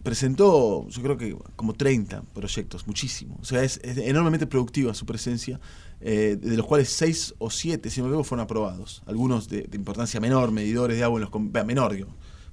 [0.03, 3.39] presentó, yo creo que como 30 proyectos, muchísimo.
[3.41, 5.61] O sea, es, enormemente productiva su presencia,
[6.01, 9.03] eh, de los cuales 6 o 7, si no me equivoco, fueron aprobados.
[9.07, 11.65] Algunos de, importancia menor, medidores de agua en los...
[11.65, 12.09] Menor, digo,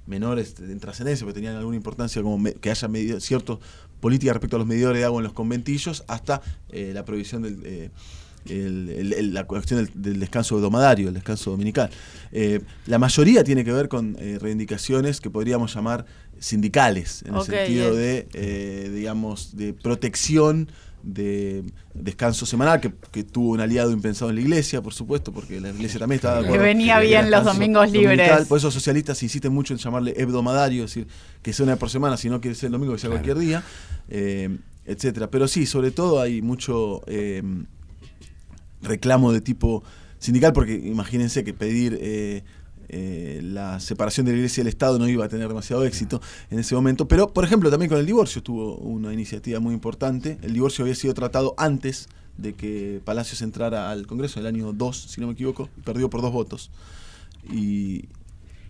[0.06, 3.58] menores en trascendencia, porque tenían alguna importancia como que haya medido, ciertas
[4.00, 7.90] políticas respecto a los medidores de agua en los conventillos, hasta eh, la prohibición del...
[8.46, 11.90] la cuestión del, descanso domadario, el descanso dominical.
[12.86, 16.06] la mayoría tiene que ver con reivindicaciones que podríamos llamar
[16.38, 20.68] sindicales, en el sentido de, digamos, de protección
[21.02, 21.64] de
[21.94, 25.98] descanso semanal, que, tuvo un aliado impensado en la iglesia, por supuesto, porque la iglesia
[25.98, 26.62] también estaba de acuerdo.
[26.62, 28.46] Que venía bien los domingos libres.
[28.46, 31.08] Por eso los socialistas insisten mucho en llamarle hebdomadario, es decir,
[31.42, 33.62] que sea una por semana, si no quiere ser el domingo, que sea cualquier día,
[34.08, 35.30] eh, etcétera.
[35.30, 37.42] Pero sí, sobre todo hay mucho eh,
[38.82, 39.82] reclamo de tipo
[40.18, 42.42] sindical, porque imagínense que pedir eh,
[42.88, 46.20] eh, la separación de la iglesia y el Estado no iba a tener demasiado éxito
[46.50, 47.06] en ese momento.
[47.06, 50.38] Pero, por ejemplo, también con el divorcio tuvo una iniciativa muy importante.
[50.42, 54.72] El divorcio había sido tratado antes de que Palacios entrara al Congreso, en el año
[54.72, 56.70] 2, si no me equivoco, y perdió por dos votos.
[57.52, 58.08] Y,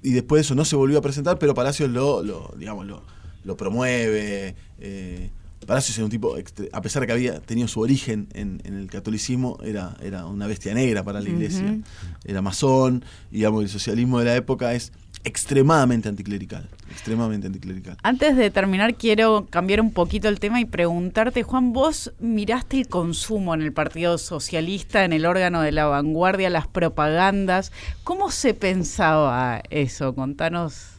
[0.02, 3.02] después de eso no se volvió a presentar, pero Palacios lo, lo digamos, lo,
[3.44, 4.54] lo promueve.
[4.80, 5.30] Eh,
[5.66, 6.34] Palacios era un tipo,
[6.72, 10.74] a pesar de que había tenido su origen en, el catolicismo, era, era una bestia
[10.74, 11.78] negra para la iglesia.
[12.24, 14.92] Era masón, y digamos, el socialismo de la época es
[15.22, 17.96] extremadamente anticlerical, extremadamente anticlerical.
[18.02, 22.88] Antes de terminar, quiero cambiar un poquito el tema y preguntarte, Juan, vos miraste el
[22.88, 27.70] consumo en el Partido Socialista, en el órgano de la vanguardia, las propagandas.
[28.02, 30.14] ¿Cómo se pensaba eso?
[30.14, 30.92] Contanos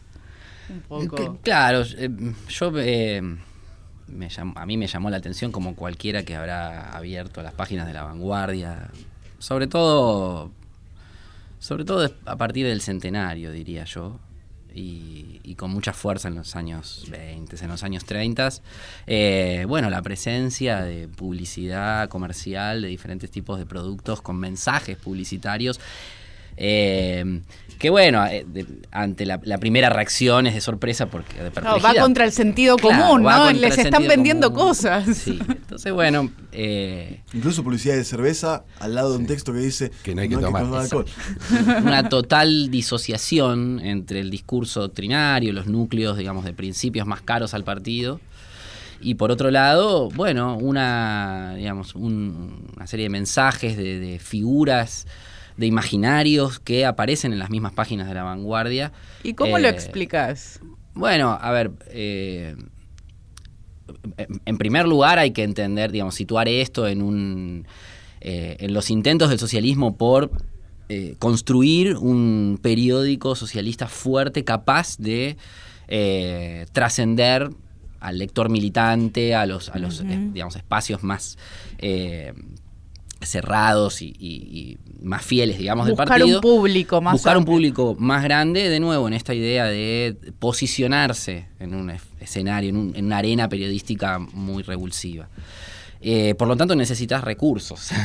[0.70, 1.39] un poco.
[1.41, 2.09] Claro, eh,
[4.20, 7.93] Eh, a mí me llamó la atención como cualquiera que habrá abierto las páginas de
[7.93, 8.89] la vanguardia,
[9.39, 10.51] sobre todo,
[11.59, 14.20] sobre todo a partir del centenario, diría yo,
[14.74, 18.49] y, con mucha fuerza en los años 20, en los años 30.
[19.05, 25.80] Eh, bueno, la presencia de publicidad comercial de diferentes tipos de productos con mensajes publicitarios.
[26.57, 27.41] Eh,
[27.81, 28.45] que bueno, eh,
[28.91, 33.51] ante la, primera reacción es de sorpresa porque de va contra el sentido común, ¿no?
[33.53, 35.17] Les están vendiendo cosas.
[35.17, 36.29] Sí, entonces bueno.
[36.51, 40.29] Eh, Incluso publicidad de cerveza al lado de un texto que dice que no hay
[40.29, 40.63] que, tomar.
[40.63, 41.05] alcohol.
[41.83, 47.63] Una total disociación entre el discurso doctrinario, los núcleos, digamos, de principios más caros al
[47.63, 48.21] partido.
[48.99, 55.07] Y por otro lado, bueno, una, digamos, una serie de mensajes, de, de figuras
[55.57, 58.91] de imaginarios que aparecen en las mismas páginas de la vanguardia.
[59.23, 60.59] ¿Y cómo lo eh, explicas?
[60.93, 62.55] Bueno, a ver, eh,
[64.45, 67.67] en primer lugar hay que entender, digamos, situar esto en un
[68.21, 70.31] eh, en los intentos del socialismo por
[71.19, 75.37] construir un periódico socialista fuerte, capaz de
[76.73, 77.49] trascender
[78.01, 81.37] al lector militante, a los, a los digamos, espacios más
[83.22, 86.26] cerrados y, más fieles, digamos, del partido.
[86.26, 90.15] Buscar un público más Buscar un público más grande, de nuevo, en esta idea de
[90.39, 95.30] posicionarse en un escenario, en, una arena periodística muy revulsiva.
[96.01, 97.89] Eh, por lo tanto, necesitas recursos.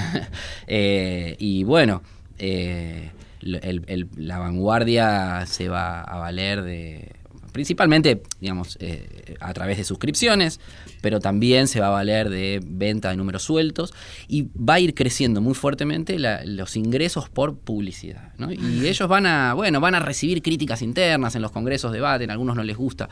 [0.68, 2.02] Eh, y bueno,
[2.38, 7.14] eh, la vanguardia se va a valer de
[7.56, 10.60] principalmente, digamos, eh, a través de suscripciones,
[11.00, 13.94] pero también se va a valer de venta de números sueltos
[14.28, 18.34] y va a ir creciendo muy fuertemente los ingresos por publicidad.
[18.50, 22.34] Y ellos van a, bueno, van a recibir críticas internas en los congresos, debaten, a
[22.34, 23.08] algunos no les gusta,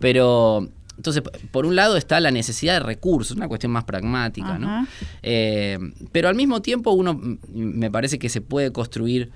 [0.00, 1.22] pero entonces,
[1.52, 4.88] por un lado está la necesidad de recursos, una cuestión más pragmática, ¿no?
[5.22, 5.78] Eh,
[6.10, 9.30] pero al mismo tiempo uno me parece que se puede construir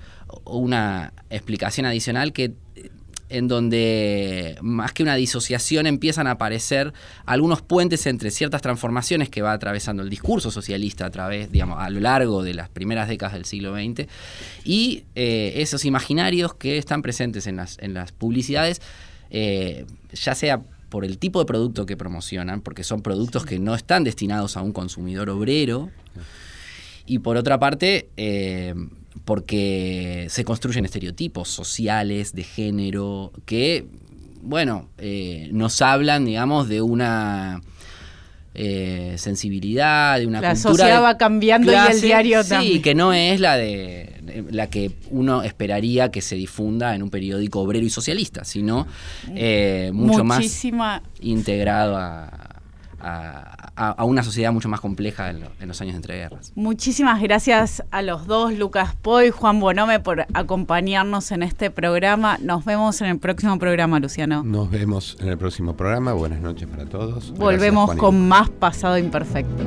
[0.45, 2.55] una explicación adicional que
[3.32, 6.92] en donde más que una disociación empiezan a aparecer
[7.24, 11.88] algunos puentes entre ciertas transformaciones que va atravesando el discurso socialista a través, digamos, a
[11.88, 14.06] lo largo de las primeras décadas del siglo XX
[14.64, 18.82] y eh, esos imaginarios que están presentes en las, en las publicidades,
[19.30, 23.74] eh, ya sea por el tipo de producto que promocionan, porque son productos que no
[23.74, 25.90] están destinados a un consumidor obrero,
[27.06, 28.74] y por otra parte, eh,
[29.24, 33.86] porque se construyen estereotipos sociales, de género, que,
[34.42, 37.60] bueno, eh, nos hablan, digamos, de una
[38.54, 40.72] eh, sensibilidad, de una la cultura.
[40.72, 42.74] La sociedad va cambiando y el diario también.
[42.74, 44.12] Sí, que no es la de
[44.50, 48.86] la que uno esperaría que se difunda en un periódico obrero y socialista, sino
[49.34, 50.64] eh, mucho más
[51.20, 52.51] integrado a
[53.03, 56.53] a, una sociedad mucho más compleja en, los años de entreguerras.
[56.55, 62.38] Muchísimas gracias a los dos, Lucas Poy, Juan Bonome, por acompañarnos en este programa.
[62.38, 64.42] Nos vemos en el próximo programa, Luciano.
[64.44, 66.12] Nos vemos en el próximo programa.
[66.12, 67.32] Buenas noches para todos.
[67.32, 69.64] Volvemos con más Pasado Imperfecto.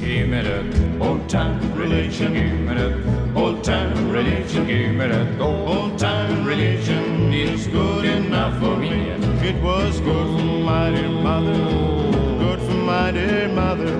[0.00, 2.32] Give me that old time religion.
[2.32, 4.66] Give me that old time religion.
[4.66, 7.32] Give me that old time religion.
[7.32, 9.10] It's good enough for me.
[9.42, 12.27] It was good for my dear mother.
[12.48, 13.90] Good for my dear mother.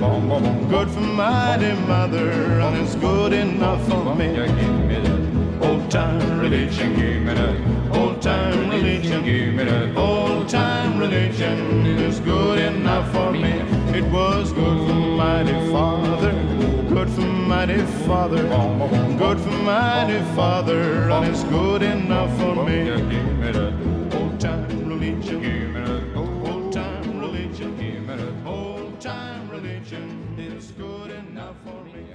[0.71, 2.31] Good for my dear mother.
[2.65, 4.29] And it's good enough for me.
[4.37, 6.95] Give me that old time religion.
[6.97, 9.23] Give me that old time religion.
[9.23, 11.85] Give me that old time religion.
[11.99, 13.53] It's good enough for me.
[13.99, 16.33] It was good for my dear father.
[16.89, 18.45] Good for my dear father.
[19.19, 21.11] Good for my dear father.
[21.11, 22.79] And it's good enough for me.
[30.79, 32.08] Good enough for me.